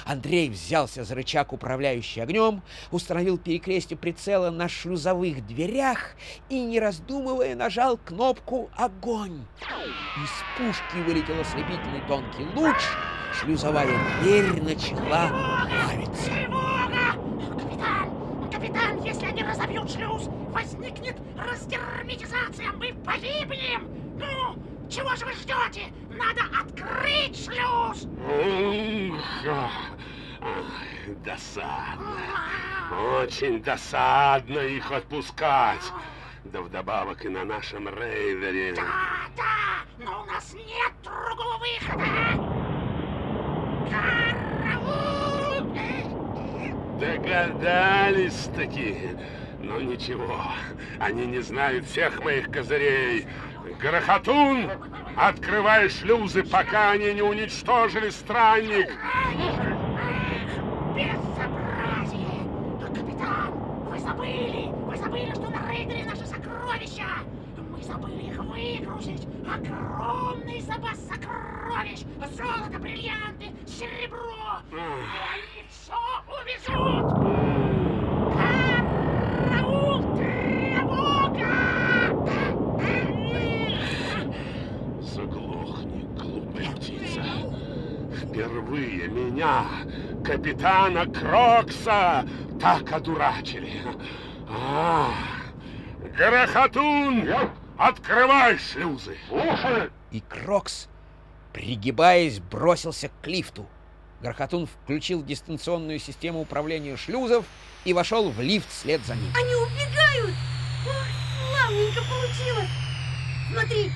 Андрей 0.06 0.50
взялся 0.50 1.04
за 1.04 1.16
рычаг, 1.16 1.54
управляющий 1.54 2.22
огнем, 2.22 2.62
установил 2.92 3.38
перекрестие 3.38 3.98
прицела 3.98 4.50
на 4.50 4.68
шлюзовых 4.70 5.46
дверях 5.46 6.16
и, 6.50 6.60
не 6.60 6.80
раздумывая, 6.80 7.56
нажал 7.56 7.98
кнопку 7.98 8.70
«Огонь». 8.76 9.46
Из 9.62 10.58
пушки 10.58 10.98
вылетел 11.06 11.40
ослепительный 11.40 12.02
тонкий 12.08 12.46
луч, 12.56 12.78
шлюзовая 13.34 13.88
дверь 14.22 14.62
начала 14.62 15.30
плавиться. 15.30 16.32
Капитан! 17.60 18.50
Капитан, 18.52 19.04
если 19.04 19.26
они 19.26 19.44
разобьют 19.44 19.92
шлюз, 19.92 20.30
возникнет 20.50 21.16
разгерметизация, 21.38 22.72
мы 22.74 22.94
погибнем! 23.06 23.88
Ну, 24.18 24.56
чего 24.90 25.16
же 25.16 25.26
вы 25.26 25.34
ждете? 25.34 25.92
Надо 26.10 26.42
открыть 26.60 27.46
шлюз! 27.46 28.08
Ай, 28.30 29.14
Досадно. 31.24 32.18
Очень 33.20 33.62
досадно 33.62 34.60
их 34.60 34.92
отпускать. 34.92 35.94
Да 36.46 36.62
вдобавок 36.62 37.26
и 37.26 37.30
на 37.30 37.44
нашем 37.44 37.90
рейдере. 37.90 38.74
Да, 38.76 39.28
да, 39.36 39.84
но 39.98 40.24
у 40.24 40.26
нас 40.26 40.54
нет 40.54 40.94
другого 41.04 41.58
выхода! 41.58 42.06
Караул! 43.92 45.28
Догадались-таки. 47.00 49.18
Но 49.60 49.82
ничего, 49.82 50.40
они 51.00 51.26
не 51.26 51.40
знают 51.40 51.86
всех 51.86 52.24
моих 52.24 52.50
козырей. 52.50 53.28
Грохотун, 53.76 54.72
открывай 55.16 55.90
шлюзы, 55.90 56.44
пока 56.44 56.92
они 56.92 57.14
не 57.14 57.22
уничтожили 57.22 58.10
странник. 58.10 58.90
Безобразие! 60.96 62.48
Капитан, 62.82 63.52
вы 63.90 64.00
забыли! 64.00 64.72
Вы 64.72 64.98
забыли, 64.98 65.32
что 65.32 65.50
на 65.50 65.70
рейдере 65.72 66.06
наши 66.06 66.26
сокровища! 66.26 67.08
Мы 67.58 67.84
забыли 67.84 68.24
их 68.24 68.38
выгрузить! 68.38 69.28
Огромный 69.46 70.62
запас 70.62 70.98
сокровищ! 71.08 72.06
Золото, 72.32 72.80
бриллианты, 72.80 73.52
серебро! 73.68 74.62
Они 74.72 75.64
все 75.70 75.94
увезут! 76.28 77.06
Караул! 79.50 80.18
Тревога! 80.18 81.54
Заглохни, 85.02 86.02
глупая 86.16 86.72
птица. 86.76 87.24
Впервые 88.16 89.08
меня, 89.38 89.66
капитана 90.26 91.06
Крокса, 91.06 92.28
так 92.60 92.92
одурачили. 92.92 93.84
А, 94.50 95.12
Грохотун, 96.18 97.30
открывай 97.78 98.58
шлюзы. 98.58 99.16
Слушай, 99.30 99.92
И 100.12 100.22
Крокс, 100.22 100.88
пригибаясь, 101.54 102.40
бросился 102.40 103.12
к 103.22 103.28
лифту. 103.28 103.68
Грохотун 104.22 104.66
включил 104.66 105.24
дистанционную 105.24 106.00
систему 106.00 106.42
управления 106.42 106.98
шлюзов 106.98 107.46
и 107.86 107.94
вошел 107.94 108.32
в 108.32 108.42
лифт 108.42 108.68
вслед 108.70 109.06
за 109.06 109.16
ним. 109.16 109.32
Они 109.36 109.54
убегают! 109.54 110.36
Ох, 110.88 111.06
славненько 111.52 112.02
получилось! 112.10 112.70
Смотри, 113.52 113.92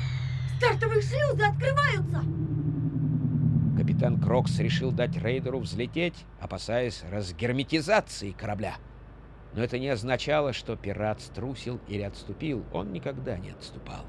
стартовые 0.58 1.02
шлюзы 1.02 1.44
открываются! 1.44 2.24
Капитан 3.82 4.22
Крокс 4.22 4.60
решил 4.60 4.92
дать 4.92 5.18
рейдеру 5.18 5.58
взлететь, 5.58 6.14
опасаясь 6.40 7.02
разгерметизации 7.10 8.30
корабля. 8.30 8.76
Но 9.56 9.64
это 9.64 9.80
не 9.80 9.90
означало, 9.90 10.54
что 10.54 10.76
пират 10.76 11.20
струсил 11.20 11.80
или 11.88 12.04
отступил. 12.04 12.64
Он 12.74 12.94
никогда 12.94 13.40
не 13.40 13.50
отступал. 13.50 14.06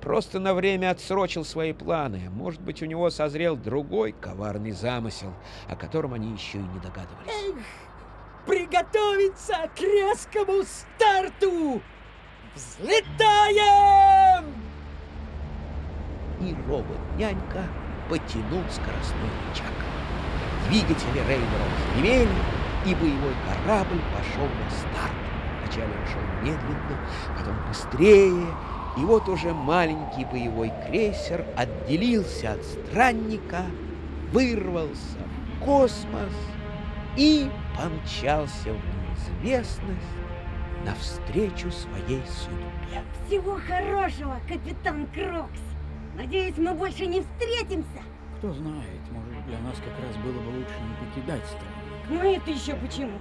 Просто 0.00 0.40
на 0.40 0.54
время 0.54 0.90
отсрочил 0.90 1.44
свои 1.44 1.72
планы. 1.72 2.30
Может 2.30 2.62
быть, 2.62 2.82
у 2.82 2.86
него 2.86 3.10
созрел 3.10 3.56
другой 3.56 4.10
коварный 4.10 4.72
замысел, 4.72 5.32
о 5.68 5.76
котором 5.76 6.14
они 6.14 6.32
еще 6.32 6.58
и 6.58 6.62
не 6.62 6.80
догадывались. 6.80 7.54
Приготовиться 8.44 9.70
к 9.76 9.80
резкому 9.80 10.64
старту! 10.64 11.80
Взлетаем! 12.56 14.52
и 16.42 16.54
робот-нянька 16.68 17.64
потянул 18.08 18.62
скоростной 18.70 19.30
рычаг. 19.48 19.72
Двигатели 20.68 21.18
рейдера 21.28 21.66
взревели, 21.94 22.28
и 22.86 22.94
боевой 22.94 23.34
корабль 23.46 24.00
пошел 24.16 24.46
на 24.46 24.70
старт. 24.70 25.12
Вначале 25.62 25.92
он 25.92 26.06
шел 26.06 26.22
медленно, 26.42 26.98
потом 27.38 27.56
быстрее, 27.68 28.46
и 28.96 29.00
вот 29.00 29.28
уже 29.28 29.54
маленький 29.54 30.24
боевой 30.24 30.72
крейсер 30.86 31.44
отделился 31.56 32.52
от 32.52 32.64
странника, 32.64 33.64
вырвался 34.32 35.18
в 35.56 35.64
космос 35.64 36.32
и 37.16 37.50
помчался 37.76 38.70
в 38.72 39.42
неизвестность 39.42 40.00
навстречу 40.84 41.70
своей 41.70 42.22
судьбе. 42.26 43.02
Всего 43.26 43.58
хорошего, 43.66 44.40
капитан 44.48 45.06
Крокс. 45.14 45.60
Надеюсь, 46.14 46.56
мы 46.58 46.74
больше 46.74 47.06
не 47.06 47.22
встретимся. 47.22 48.02
Кто 48.38 48.52
знает, 48.52 49.00
может, 49.10 49.46
для 49.46 49.58
нас 49.60 49.76
как 49.76 49.98
раз 50.04 50.16
было 50.16 50.40
бы 50.40 50.58
лучше 50.58 50.74
не 50.80 51.06
покидать 51.06 51.44
странник. 51.46 51.82
Ну 52.10 52.34
это 52.34 52.50
еще 52.50 52.74
почему? 52.74 53.18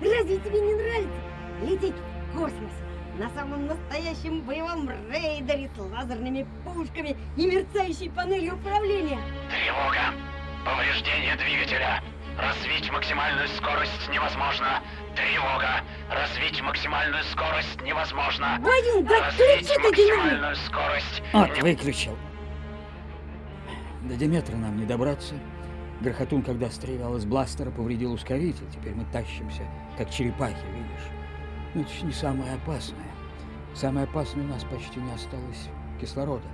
Разве 0.00 0.38
тебе 0.38 0.60
не 0.60 0.74
нравится 0.74 1.20
лететь 1.62 1.94
в 2.32 2.36
космосе? 2.36 2.84
На 3.18 3.30
самом 3.30 3.66
настоящем 3.66 4.42
боевом 4.42 4.90
рейдере 4.90 5.70
с 5.74 5.78
лазерными 5.78 6.46
пушками 6.64 7.16
и 7.36 7.46
мерцающей 7.46 8.10
панелью 8.10 8.56
управления. 8.56 9.20
Тревога! 9.48 10.12
Повреждение 10.64 11.36
двигателя! 11.36 12.02
Развить 12.36 12.90
максимальную 12.90 13.46
скорость 13.48 14.08
невозможно! 14.12 14.82
Тревога! 15.14 15.82
Развить 16.10 16.60
максимальную 16.60 17.22
скорость 17.24 17.80
невозможно! 17.82 18.58
Баюн, 18.60 19.04
да 19.06 19.26
Развить 19.26 19.70
отключи 19.70 19.74
ты 19.74 19.80
максимальную 19.80 20.56
скорость! 20.56 21.22
Вот, 21.32 21.62
выключил. 21.62 22.18
До 24.04 24.16
Деметра 24.16 24.56
нам 24.56 24.76
не 24.76 24.84
добраться. 24.84 25.34
Грохотун, 26.02 26.42
когда 26.42 26.68
стрелял 26.68 27.16
из 27.16 27.24
бластера, 27.24 27.70
повредил 27.70 28.12
ускоритель. 28.12 28.66
Теперь 28.70 28.94
мы 28.94 29.06
тащимся, 29.06 29.62
как 29.96 30.10
черепахи, 30.10 30.66
видишь. 30.74 31.08
Но 31.74 31.80
это 31.80 31.90
же 31.90 32.04
не 32.04 32.12
самое 32.12 32.52
опасное. 32.52 33.06
Самое 33.74 34.04
опасное 34.04 34.44
у 34.44 34.48
нас 34.48 34.62
почти 34.64 35.00
не 35.00 35.10
осталось 35.12 35.70
кислорода. 35.98 36.46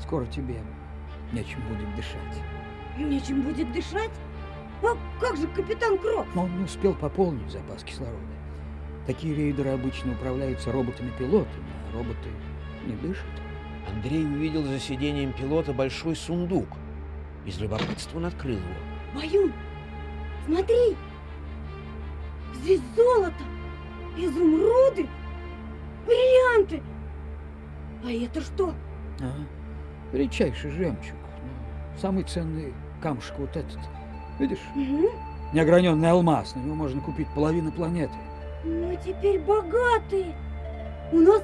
Скоро 0.00 0.24
тебе 0.24 0.56
нечем 1.32 1.60
будет 1.68 1.94
дышать. 1.94 2.42
Нечем 2.98 3.42
будет 3.42 3.70
дышать? 3.72 4.10
А 4.82 4.96
как 5.20 5.36
же 5.36 5.46
капитан 5.48 5.98
Крокс? 5.98 6.28
Но 6.34 6.44
он 6.44 6.56
не 6.56 6.64
успел 6.64 6.94
пополнить 6.94 7.50
запас 7.50 7.84
кислорода. 7.84 8.16
Такие 9.06 9.34
рейдеры 9.34 9.70
обычно 9.70 10.12
управляются 10.12 10.72
роботами-пилотами, 10.72 11.72
а 11.88 11.96
роботы 11.96 12.30
не 12.86 12.94
дышат. 12.96 13.26
Андрей 13.88 14.24
увидел 14.24 14.62
за 14.64 14.78
сиденьем 14.78 15.32
пилота 15.32 15.72
большой 15.72 16.16
сундук. 16.16 16.68
Из 17.44 17.58
любопытства 17.58 18.18
он 18.18 18.26
открыл 18.26 18.56
его. 18.56 18.74
Баюн, 19.14 19.52
смотри! 20.46 20.96
Здесь 22.54 22.80
золото, 22.96 23.42
изумруды, 24.16 25.08
бриллианты. 26.06 26.82
А 28.04 28.10
это 28.10 28.40
что? 28.40 28.74
Ага. 29.18 29.46
Редчайший 30.12 30.70
жемчуг. 30.70 31.16
Ну, 31.42 31.98
самый 32.00 32.24
ценный 32.24 32.72
камушек 33.00 33.34
вот 33.38 33.56
этот. 33.56 33.78
Видишь? 34.38 34.58
Мгм. 34.74 35.06
Неограненный 35.52 36.10
алмаз. 36.10 36.54
На 36.54 36.60
него 36.60 36.74
можно 36.74 37.00
купить 37.00 37.28
половину 37.34 37.72
планеты. 37.72 38.14
Мы 38.64 38.98
теперь 39.04 39.40
богатые. 39.40 40.34
У 41.12 41.18
нас 41.18 41.42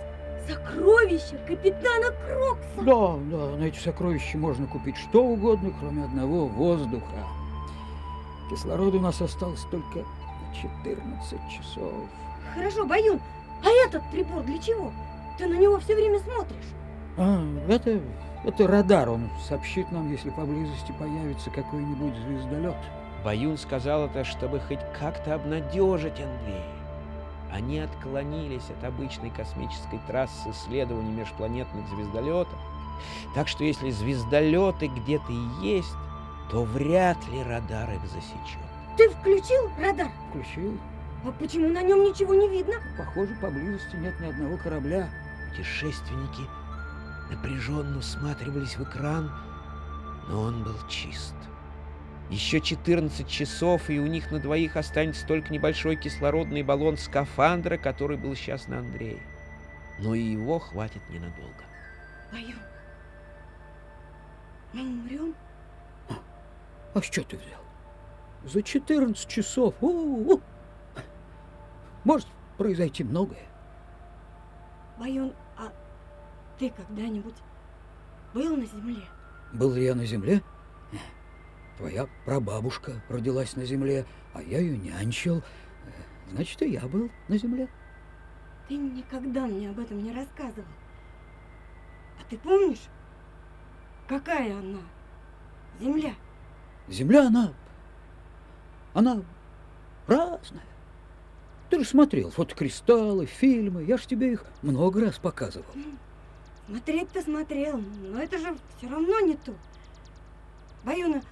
сокровища 0.48 1.36
капитана 1.46 2.12
Крокса. 2.26 2.82
Да, 2.82 3.16
да, 3.30 3.56
на 3.56 3.64
эти 3.64 3.78
сокровища 3.78 4.38
можно 4.38 4.66
купить 4.66 4.96
что 4.96 5.24
угодно, 5.24 5.72
кроме 5.80 6.04
одного 6.04 6.46
воздуха. 6.46 7.26
Кислорода 8.50 8.96
у 8.96 9.00
нас 9.00 9.20
осталось 9.20 9.64
только 9.70 9.98
на 9.98 10.54
14 10.54 11.38
часов. 11.50 11.92
Хорошо, 12.54 12.86
Баюн, 12.86 13.20
а 13.64 13.68
этот 13.86 14.02
прибор 14.10 14.42
для 14.42 14.58
чего? 14.58 14.92
Ты 15.36 15.46
на 15.46 15.54
него 15.54 15.78
все 15.78 15.94
время 15.94 16.18
смотришь. 16.20 16.64
А, 17.16 17.44
это, 17.68 18.00
это 18.44 18.66
радар. 18.66 19.10
Он 19.10 19.28
сообщит 19.46 19.90
нам, 19.92 20.10
если 20.10 20.30
поблизости 20.30 20.92
появится 20.98 21.50
какой-нибудь 21.50 22.14
звездолет. 22.16 22.76
Баюн 23.24 23.58
сказал 23.58 24.06
это, 24.06 24.24
чтобы 24.24 24.60
хоть 24.60 24.80
как-то 24.98 25.34
обнадежить 25.34 26.20
Андрея. 26.20 26.77
Они 27.52 27.78
отклонились 27.78 28.70
от 28.70 28.84
обычной 28.84 29.30
космической 29.30 30.00
трассы 30.06 30.50
исследований 30.50 31.12
межпланетных 31.12 31.88
звездолетов, 31.88 32.58
так 33.34 33.48
что 33.48 33.64
если 33.64 33.90
звездолеты 33.90 34.88
где-то 34.88 35.32
и 35.32 35.66
есть, 35.66 35.94
то 36.50 36.64
вряд 36.64 37.16
ли 37.28 37.42
радар 37.42 37.90
их 37.90 38.02
засечет. 38.02 38.58
Ты 38.96 39.08
включил 39.10 39.70
радар? 39.78 40.10
Включил. 40.28 40.78
А 41.24 41.32
почему 41.32 41.68
на 41.68 41.82
нем 41.82 42.04
ничего 42.04 42.34
не 42.34 42.48
видно? 42.48 42.74
Похоже, 42.96 43.34
поблизости 43.40 43.96
нет 43.96 44.18
ни 44.20 44.26
одного 44.26 44.56
корабля. 44.56 45.08
Путешественники 45.50 46.42
напряженно 47.30 48.00
всматривались 48.00 48.76
в 48.76 48.82
экран, 48.84 49.30
но 50.28 50.42
он 50.42 50.62
был 50.62 50.76
чист. 50.88 51.34
Еще 52.30 52.60
14 52.60 53.26
часов, 53.26 53.88
и 53.88 53.98
у 53.98 54.06
них 54.06 54.30
на 54.30 54.38
двоих 54.38 54.76
останется 54.76 55.26
только 55.26 55.50
небольшой 55.50 55.96
кислородный 55.96 56.62
баллон 56.62 56.98
скафандра, 56.98 57.78
который 57.78 58.18
был 58.18 58.34
сейчас 58.34 58.68
на 58.68 58.80
Андрее. 58.80 59.22
Но 59.98 60.14
и 60.14 60.20
его 60.20 60.58
хватит 60.58 61.00
ненадолго. 61.08 61.64
Баюн, 62.30 62.58
мы 64.74 64.82
умрем? 64.82 65.34
А 66.94 67.00
что 67.00 67.22
ты 67.22 67.36
взял? 67.38 67.60
За 68.44 68.62
14 68.62 69.26
часов. 69.26 69.74
У-у-у. 69.80 70.40
Может 72.04 72.28
произойти 72.58 73.04
многое. 73.04 73.46
Баюн, 74.98 75.32
а 75.56 75.72
ты 76.58 76.70
когда-нибудь 76.70 77.36
был 78.34 78.56
на 78.56 78.66
Земле? 78.66 79.02
Был 79.52 79.72
ли 79.72 79.84
я 79.84 79.94
на 79.94 80.04
земле? 80.04 80.42
Твоя 81.78 82.08
прабабушка 82.24 83.00
родилась 83.08 83.54
на 83.54 83.64
земле, 83.64 84.04
а 84.34 84.42
я 84.42 84.58
ее 84.58 84.76
нянчил. 84.76 85.44
Значит, 86.28 86.60
и 86.62 86.70
я 86.72 86.80
был 86.88 87.08
на 87.28 87.38
земле. 87.38 87.68
Ты 88.66 88.76
никогда 88.76 89.46
мне 89.46 89.70
об 89.70 89.78
этом 89.78 90.02
не 90.02 90.12
рассказывал. 90.12 90.66
А 92.20 92.28
ты 92.28 92.36
помнишь, 92.36 92.82
какая 94.08 94.58
она? 94.58 94.80
Земля. 95.80 96.14
Земля, 96.88 97.28
она... 97.28 97.52
Она 98.92 99.22
разная. 100.08 100.66
Ты 101.70 101.78
же 101.78 101.88
смотрел 101.88 102.32
фотокристаллы, 102.32 103.26
фильмы. 103.26 103.84
Я 103.84 103.98
ж 103.98 104.06
тебе 104.06 104.32
их 104.32 104.44
много 104.62 105.00
раз 105.00 105.18
показывал. 105.18 105.66
Смотреть-то 106.66 107.22
смотрел, 107.22 107.80
но 108.02 108.20
это 108.20 108.36
же 108.38 108.56
все 108.76 108.88
равно 108.88 109.20
не 109.20 109.36
то. 109.36 109.54
Баюна, 110.84 111.22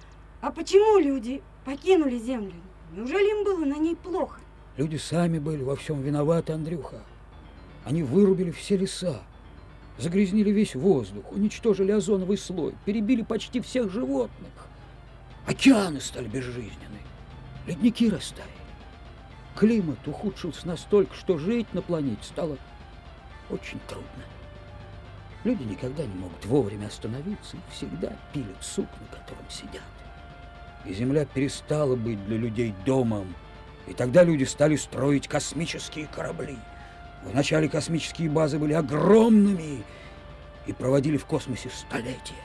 а 0.41 0.51
почему 0.51 0.99
люди 0.99 1.41
покинули 1.65 2.17
Землю? 2.17 2.53
Неужели 2.91 3.39
им 3.39 3.43
было 3.43 3.65
на 3.65 3.77
ней 3.77 3.95
плохо? 3.95 4.39
Люди 4.77 4.97
сами 4.97 5.39
были 5.39 5.63
во 5.63 5.75
всем 5.75 6.01
виноваты, 6.01 6.53
Андрюха. 6.53 7.01
Они 7.83 8.03
вырубили 8.03 8.51
все 8.51 8.77
леса, 8.77 9.21
загрязнили 9.97 10.51
весь 10.51 10.75
воздух, 10.75 11.31
уничтожили 11.31 11.91
озоновый 11.91 12.37
слой, 12.37 12.75
перебили 12.85 13.23
почти 13.23 13.59
всех 13.61 13.91
животных. 13.91 14.51
Океаны 15.47 15.99
стали 15.99 16.27
безжизненны, 16.27 17.01
ледники 17.65 18.09
растаяли. 18.09 18.51
Климат 19.55 20.07
ухудшился 20.07 20.67
настолько, 20.67 21.15
что 21.15 21.37
жить 21.37 21.73
на 21.73 21.81
планете 21.81 22.23
стало 22.23 22.57
очень 23.49 23.79
трудно. 23.87 24.23
Люди 25.43 25.63
никогда 25.63 26.05
не 26.05 26.13
могут 26.13 26.45
вовремя 26.45 26.87
остановиться 26.87 27.57
и 27.57 27.73
всегда 27.73 28.15
пилят 28.33 28.61
сук, 28.61 28.87
на 28.99 29.17
котором 29.17 29.49
сидят. 29.49 29.81
И 30.87 30.93
Земля 30.93 31.25
перестала 31.25 31.95
быть 31.95 32.23
для 32.25 32.37
людей 32.37 32.73
домом, 32.85 33.35
и 33.87 33.93
тогда 33.93 34.23
люди 34.23 34.45
стали 34.45 34.77
строить 34.77 35.27
космические 35.27 36.07
корабли. 36.07 36.57
Вначале 37.23 37.67
космические 37.67 38.29
базы 38.29 38.57
были 38.57 38.73
огромными 38.73 39.83
и 40.65 40.73
проводили 40.73 41.17
в 41.17 41.25
космосе 41.25 41.69
столетия. 41.69 42.35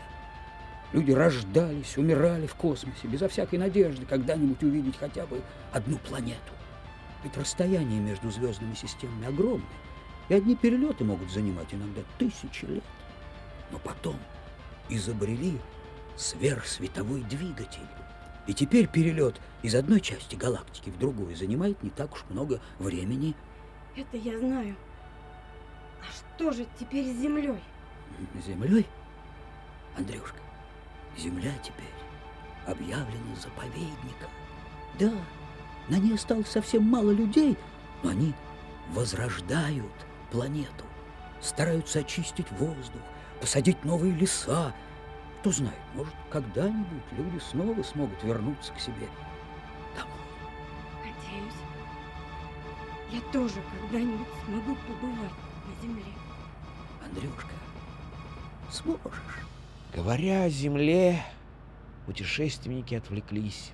Люди 0.93 1.13
рождались, 1.13 1.97
умирали 1.97 2.47
в 2.47 2.55
космосе, 2.55 3.07
безо 3.07 3.29
всякой 3.29 3.59
надежды 3.59 4.05
когда-нибудь 4.07 4.63
увидеть 4.63 4.99
хотя 4.99 5.25
бы 5.27 5.41
одну 5.73 5.97
планету. 5.99 6.53
Ведь 7.23 7.37
расстояние 7.37 8.01
между 8.01 8.31
звездными 8.31 8.75
системами 8.75 9.29
огромное, 9.29 9.67
и 10.29 10.35
одни 10.35 10.57
перелеты 10.57 11.05
могут 11.05 11.31
занимать 11.31 11.73
иногда 11.73 12.03
тысячи 12.19 12.65
лет. 12.65 12.85
Но 13.71 13.79
потом 13.79 14.17
изобрели 14.89 15.59
сверхсветовой 16.17 17.23
двигатель. 17.23 17.81
И 18.47 18.55
теперь 18.55 18.89
перелет 18.89 19.41
из 19.63 19.75
одной 19.75 20.01
части 20.01 20.35
галактики 20.35 20.91
в 20.91 20.99
другую 20.99 21.37
занимает 21.37 21.83
не 21.83 21.91
так 21.91 22.13
уж 22.13 22.25
много 22.29 22.61
времени. 22.79 23.35
Это 23.97 24.17
я 24.17 24.39
знаю. 24.39 24.75
А 26.01 26.05
что 26.13 26.51
же 26.51 26.67
теперь 26.79 27.05
с 27.05 27.21
Землей? 27.21 27.61
Землей? 28.45 28.87
Андрюшка, 29.97 30.39
земля 31.17 31.53
теперь 31.63 31.85
объявлена 32.67 33.37
заповедником. 33.41 34.31
Да, 34.99 35.13
на 35.89 35.99
ней 35.99 36.15
осталось 36.15 36.49
совсем 36.49 36.85
мало 36.85 37.11
людей, 37.11 37.57
но 38.03 38.11
они 38.11 38.33
возрождают 38.91 39.93
планету, 40.31 40.85
стараются 41.41 42.01
очистить 42.01 42.51
воздух, 42.53 43.03
посадить 43.41 43.85
новые 43.85 44.15
леса. 44.15 44.73
Кто 45.43 45.51
знает, 45.51 45.75
может, 45.97 46.15
когда-нибудь 46.31 47.03
люди 47.19 47.41
снова 47.41 47.83
смогут 47.83 48.23
вернуться 48.23 48.73
к 48.75 48.79
себе 48.79 49.09
домой. 49.97 50.15
Надеюсь, 51.01 51.53
я 53.11 53.21
тоже 53.33 53.57
когда-нибудь 53.73 54.29
смогу 54.47 54.77
побывать 54.87 55.33
на 55.67 55.83
Земле. 55.83 56.05
Андрюшка, 57.05 57.55
сможешь. 58.71 59.41
Говоря 59.93 60.45
о 60.45 60.49
земле, 60.49 61.21
путешественники 62.07 62.95
отвлеклись. 62.95 63.73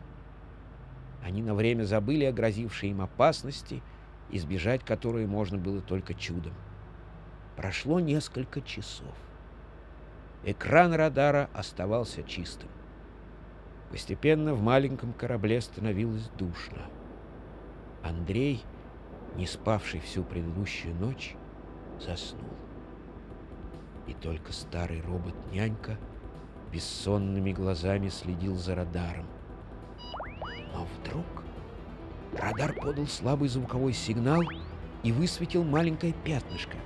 Они 1.22 1.42
на 1.42 1.54
время 1.54 1.84
забыли 1.84 2.24
о 2.24 2.32
грозившей 2.32 2.92
им 2.92 3.02
опасности, 3.02 3.82
избежать 4.30 4.86
которой 4.86 5.26
можно 5.26 5.58
было 5.58 5.82
только 5.82 6.14
чудом. 6.14 6.54
Прошло 7.58 8.00
несколько 8.00 8.62
часов. 8.62 9.14
Экран 10.44 10.94
радара 10.94 11.50
оставался 11.52 12.22
чистым. 12.22 12.68
Постепенно 13.90 14.54
в 14.54 14.62
маленьком 14.62 15.12
корабле 15.12 15.60
становилось 15.60 16.28
душно. 16.38 16.82
Андрей, 18.02 18.62
не 19.36 19.46
спавший 19.46 20.00
всю 20.00 20.22
предыдущую 20.22 20.94
ночь, 20.94 21.34
заснул. 22.00 22.50
И 24.06 24.14
только 24.14 24.52
старый 24.52 25.00
робот-нянька 25.02 25.98
бессонными 26.72 27.52
глазами 27.52 28.08
следил 28.08 28.54
за 28.56 28.74
радаром. 28.74 29.26
Но 30.72 30.86
вдруг 30.98 31.26
радар 32.38 32.74
подал 32.74 33.06
слабый 33.06 33.48
звуковой 33.48 33.92
сигнал 33.92 34.42
и 35.02 35.12
высветил 35.12 35.64
маленькое 35.64 36.12
пятнышко. 36.12 36.76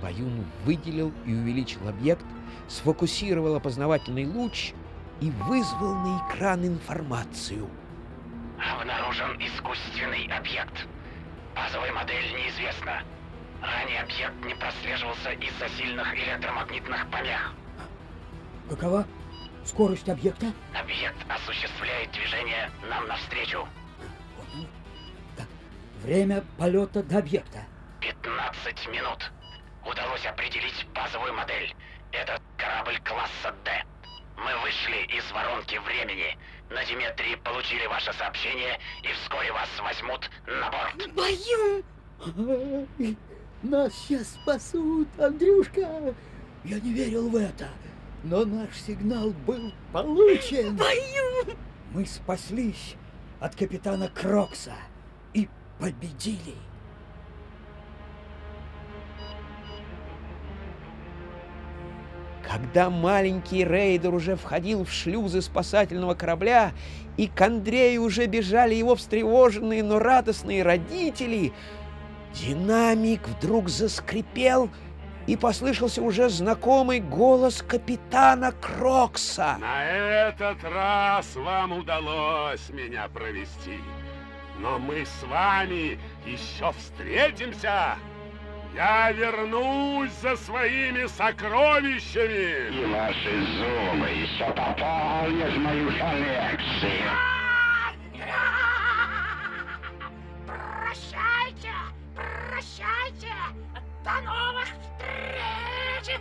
Баюн 0.00 0.44
выделил 0.64 1.12
и 1.26 1.34
увеличил 1.34 1.86
объект, 1.88 2.24
сфокусировал 2.68 3.56
опознавательный 3.56 4.26
луч 4.26 4.72
и 5.20 5.30
вызвал 5.30 5.94
на 5.94 6.22
экран 6.28 6.64
информацию. 6.66 7.68
Обнаружен 8.58 9.38
искусственный 9.38 10.26
объект. 10.26 10.86
Базовая 11.54 11.92
модель 11.92 12.24
неизвестна. 12.34 13.02
Ранее 13.62 14.00
объект 14.02 14.44
не 14.44 14.54
прослеживался 14.54 15.32
из-за 15.32 15.68
сильных 15.70 16.14
электромагнитных 16.14 17.10
помех. 17.10 17.54
Какова 18.68 19.06
скорость 19.64 20.08
объекта? 20.08 20.46
Объект 20.74 21.18
осуществляет 21.28 22.10
движение 22.12 22.70
нам 22.88 23.06
навстречу. 23.08 23.66
Понял. 24.36 24.66
Так, 25.36 25.46
время 26.02 26.44
полета 26.56 27.02
до 27.02 27.18
объекта. 27.18 27.64
15 28.00 28.88
минут. 28.88 29.30
Удалось 29.84 30.24
определить 30.24 30.86
базовую 30.94 31.34
модель. 31.34 31.74
Это 32.12 32.40
корабль 32.56 32.98
класса 33.04 33.54
D. 33.64 33.70
Мы 34.36 34.56
вышли 34.62 35.16
из 35.16 35.30
воронки 35.32 35.76
времени. 35.76 36.36
На 36.70 36.84
Диметрии 36.84 37.36
получили 37.36 37.86
ваше 37.86 38.12
сообщение 38.14 38.78
и 39.02 39.08
вскоре 39.12 39.52
вас 39.52 39.68
возьмут 39.80 40.30
на 40.46 40.70
борт. 40.70 41.08
Ай, 41.18 43.16
Нас 43.62 43.92
сейчас 43.94 44.28
спасут, 44.30 45.08
Андрюшка! 45.18 46.14
Я 46.64 46.80
не 46.80 46.92
верил 46.92 47.28
в 47.28 47.36
это, 47.36 47.68
но 48.24 48.44
наш 48.44 48.74
сигнал 48.74 49.30
был 49.30 49.72
получен. 49.92 50.76
Баюн! 50.76 51.56
Мы 51.92 52.06
спаслись 52.06 52.96
от 53.40 53.54
капитана 53.56 54.08
Крокса 54.08 54.74
и 55.34 55.48
победили. 55.78 56.54
Когда 62.50 62.90
маленький 62.90 63.64
рейдер 63.64 64.12
уже 64.12 64.34
входил 64.34 64.84
в 64.84 64.90
шлюзы 64.90 65.40
спасательного 65.40 66.14
корабля, 66.14 66.72
и 67.16 67.28
к 67.28 67.40
Андрею 67.40 68.02
уже 68.02 68.26
бежали 68.26 68.74
его 68.74 68.96
встревоженные, 68.96 69.84
но 69.84 70.00
радостные 70.00 70.64
родители, 70.64 71.52
динамик 72.34 73.28
вдруг 73.28 73.68
заскрипел, 73.68 74.68
и 75.28 75.36
послышался 75.36 76.02
уже 76.02 76.28
знакомый 76.28 76.98
голос 76.98 77.62
капитана 77.62 78.50
Крокса. 78.50 79.56
На 79.60 79.84
этот 79.84 80.64
раз 80.64 81.36
вам 81.36 81.72
удалось 81.74 82.68
меня 82.70 83.08
провести. 83.14 83.78
Но 84.58 84.80
мы 84.80 85.06
с 85.06 85.22
вами 85.28 86.00
еще 86.26 86.72
встретимся. 86.72 87.96
Я 88.74 89.10
вернусь 89.10 90.12
за 90.22 90.36
своими 90.36 91.06
сокровищами! 91.06 92.70
И 92.70 92.84
ваши 92.86 93.44
зубы 93.56 94.08
еще 94.08 94.44
пополнят 94.44 95.56
мою 95.56 95.88
коллекцию! 95.88 97.10
Прощайте! 100.46 101.72
Прощайте! 102.14 103.34
До 104.04 104.20
новых 104.22 104.68
встреч! 104.80 106.18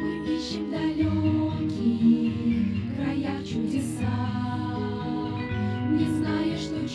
Мы 0.00 0.10
ищем 0.26 0.70
далеко 0.70 1.11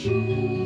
true. 0.07 0.56